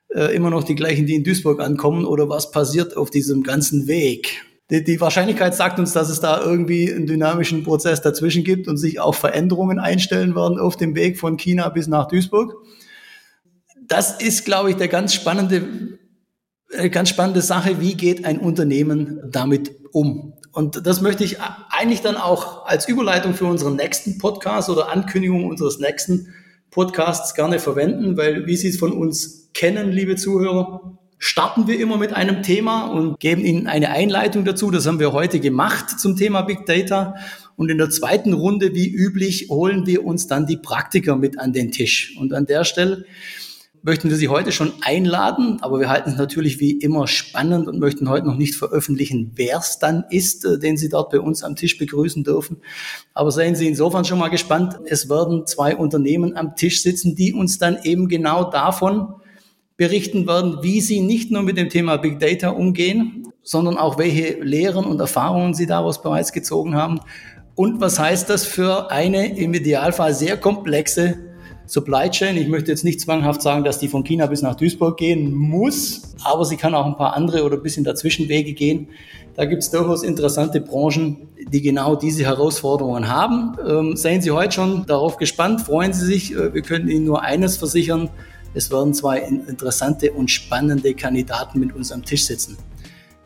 äh, 0.07 0.37
immer 0.37 0.51
noch 0.51 0.63
die 0.63 0.77
gleichen, 0.77 1.07
die 1.07 1.17
in 1.17 1.25
Duisburg 1.25 1.61
ankommen 1.61 2.05
oder 2.05 2.29
was 2.29 2.53
passiert 2.53 2.97
auf 2.97 3.11
diesem 3.11 3.43
ganzen 3.43 3.89
Weg? 3.89 4.45
Die, 4.75 4.85
die 4.85 5.01
Wahrscheinlichkeit 5.01 5.55
sagt 5.55 5.79
uns, 5.79 5.93
dass 5.93 6.09
es 6.09 6.21
da 6.21 6.43
irgendwie 6.43 6.93
einen 6.93 7.07
dynamischen 7.07 7.63
Prozess 7.63 8.03
dazwischen 8.03 8.45
gibt 8.45 8.67
und 8.67 8.77
sich 8.77 8.99
auch 9.01 9.15
Veränderungen 9.15 9.79
einstellen 9.79 10.35
werden 10.35 10.59
auf 10.59 10.77
dem 10.77 10.95
Weg 10.95 11.19
von 11.19 11.37
China 11.37 11.69
bis 11.69 11.87
nach 11.87 12.09
Duisburg. 12.09 12.55
Das 13.87 14.21
ist, 14.21 14.45
glaube 14.45 14.71
ich, 14.71 14.77
der 14.77 14.89
ganz 14.89 15.15
spannende, 15.15 15.99
äh, 16.71 16.89
ganz 16.89 17.11
spannende 17.11 17.43
Sache. 17.43 17.81
Wie 17.81 17.95
geht 17.95 18.25
ein 18.25 18.39
Unternehmen 18.39 19.21
damit 19.31 19.73
um? 19.93 20.35
Und 20.53 20.87
das 20.87 21.01
möchte 21.01 21.25
ich 21.25 21.39
eigentlich 21.71 22.01
dann 22.01 22.17
auch 22.17 22.67
als 22.67 22.89
Überleitung 22.89 23.35
für 23.35 23.47
unseren 23.47 23.77
nächsten 23.77 24.19
Podcast 24.19 24.71
oder 24.71 24.91
Ankündigung 24.91 25.49
unseres 25.49 25.79
nächsten 25.79 26.33
Podcasts 26.71 27.35
gerne 27.35 27.59
verwenden, 27.59 28.17
weil 28.17 28.47
wie 28.47 28.57
Sie 28.57 28.69
es 28.69 28.79
von 28.79 28.93
uns 28.93 29.51
kennen, 29.53 29.93
liebe 29.93 30.17
Zuhörer, 30.17 30.99
starten 31.25 31.67
wir 31.67 31.81
immer 31.81 31.97
mit 31.97 32.13
einem 32.13 32.43
Thema 32.43 32.85
und 32.85 33.19
geben 33.19 33.47
Ihnen 33.47 33.67
eine 33.67 33.89
Einleitung 33.89 34.45
dazu. 34.45 34.71
Das 34.71 34.87
haben 34.87 34.99
wir 34.99 35.15
heute 35.15 35.41
gemacht 35.41 35.99
zum 35.99 36.17
Thema 36.17 36.43
Big 36.43 36.67
Data. 36.67 37.15
Und 37.57 37.71
in 37.71 37.79
der 37.79 37.89
zweiten 37.89 38.35
Runde, 38.35 38.75
wie 38.75 38.91
üblich, 38.91 39.49
holen 39.49 39.87
wir 39.87 40.05
uns 40.05 40.27
dann 40.27 40.47
die 40.47 40.59
Praktiker 40.59 41.17
mit 41.17 41.39
an 41.39 41.55
den 41.55 41.73
Tisch. 41.73 42.15
Und 42.21 42.35
an 42.35 42.45
der 42.45 42.65
Stelle 42.65 43.07
möchten 43.83 44.11
wir 44.11 44.19
Sie 44.19 44.29
heute 44.29 44.53
schon 44.53 44.75
einladen, 44.83 45.61
aber 45.63 45.81
wir 45.81 45.89
halten 45.89 46.11
es 46.11 46.19
natürlich 46.19 46.61
wie 46.61 46.73
immer 46.73 47.07
spannend 47.07 47.69
und 47.69 47.79
möchten 47.81 48.11
heute 48.11 48.27
noch 48.27 48.37
nicht 48.37 48.55
veröffentlichen, 48.55 49.33
wer 49.35 49.59
es 49.61 49.79
dann 49.79 50.05
ist, 50.11 50.45
äh, 50.45 50.59
den 50.59 50.77
Sie 50.77 50.91
dort 50.91 51.11
bei 51.11 51.21
uns 51.21 51.43
am 51.43 51.57
Tisch 51.57 51.79
begrüßen 51.79 52.23
dürfen. 52.23 52.59
Aber 53.15 53.31
seien 53.31 53.55
Sie 53.55 53.67
insofern 53.67 54.05
schon 54.05 54.19
mal 54.19 54.29
gespannt. 54.29 54.79
Es 54.85 55.09
werden 55.09 55.47
zwei 55.47 55.75
Unternehmen 55.75 56.37
am 56.37 56.55
Tisch 56.55 56.83
sitzen, 56.83 57.15
die 57.15 57.33
uns 57.33 57.57
dann 57.57 57.79
eben 57.83 58.09
genau 58.09 58.51
davon 58.51 59.15
berichten 59.77 60.27
werden, 60.27 60.59
wie 60.63 60.81
sie 60.81 61.01
nicht 61.01 61.31
nur 61.31 61.43
mit 61.43 61.57
dem 61.57 61.69
Thema 61.69 61.97
Big 61.97 62.21
Data 62.21 62.51
umgehen, 62.51 63.29
sondern 63.43 63.77
auch 63.77 63.99
welche 63.99 64.41
Lehren 64.41 64.85
und 64.85 65.01
Erfahrungen 65.01 65.55
sie 65.55 65.67
daraus 65.67 66.01
bereits 66.01 66.33
gezogen 66.33 66.75
haben. 66.75 67.01
Und 67.55 67.81
was 67.81 67.99
heißt 67.99 68.31
das 68.31 68.47
für 68.47 68.91
eine 68.91 69.37
im 69.37 69.55
Idealfall 69.55 70.15
sehr 70.15 70.37
komplexe 70.37 71.19
Supply 71.67 72.11
Chain. 72.11 72.37
Ich 72.37 72.49
möchte 72.49 72.71
jetzt 72.71 72.85
nicht 72.85 73.01
zwanghaft 73.01 73.41
sagen, 73.41 73.65
dass 73.65 73.79
die 73.79 73.89
von 73.89 74.05
China 74.05 74.27
bis 74.27 74.43
nach 74.43 74.55
Duisburg 74.55 74.99
gehen 74.99 75.33
muss, 75.33 76.15
aber 76.23 76.45
sie 76.45 76.57
kann 76.57 76.75
auch 76.75 76.85
ein 76.85 76.97
paar 76.97 77.15
andere 77.15 77.43
oder 77.43 77.57
ein 77.57 77.63
bisschen 77.63 77.85
dazwischenwege 77.85 78.53
gehen. 78.53 78.89
Da 79.35 79.47
gibt 79.47 79.63
es 79.63 79.71
durchaus 79.71 80.03
interessante 80.03 80.61
Branchen, 80.61 81.29
die 81.51 81.63
genau 81.63 81.97
diese 81.97 82.25
Herausforderungen 82.25 83.09
haben. 83.09 83.57
Ähm, 83.67 83.97
seien 83.97 84.21
Sie 84.21 84.31
heute 84.31 84.53
schon 84.53 84.87
darauf 84.87 85.17
gespannt, 85.17 85.63
freuen 85.63 85.93
Sie 85.93 86.05
sich. 86.05 86.35
Äh, 86.35 86.55
wir 86.55 86.63
können 86.63 86.89
Ihnen 86.89 87.05
nur 87.05 87.23
eines 87.23 87.57
versichern. 87.57 88.11
Es 88.55 88.71
werden 88.71 88.95
zwei 88.95 89.19
interessante 89.19 90.13
und 90.13 90.31
spannende 90.31 90.95
Kandidaten 90.95 91.59
mit 91.61 91.75
uns 91.75 91.93
am 91.93 92.05
Tisch 92.05 92.25
sitzen. 92.25 92.57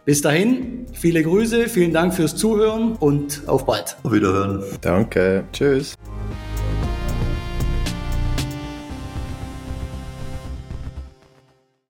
Bis 0.05 0.23
dahin, 0.23 0.87
viele 0.95 1.23
Grüße, 1.23 1.69
vielen 1.69 1.93
Dank 1.93 2.15
fürs 2.15 2.35
Zuhören 2.35 2.97
und 2.97 3.43
auf 3.47 3.67
bald. 3.67 3.99
Auf 4.03 4.13
Wiederhören. 4.13 4.65
Danke. 4.81 5.45
Tschüss. 5.53 5.95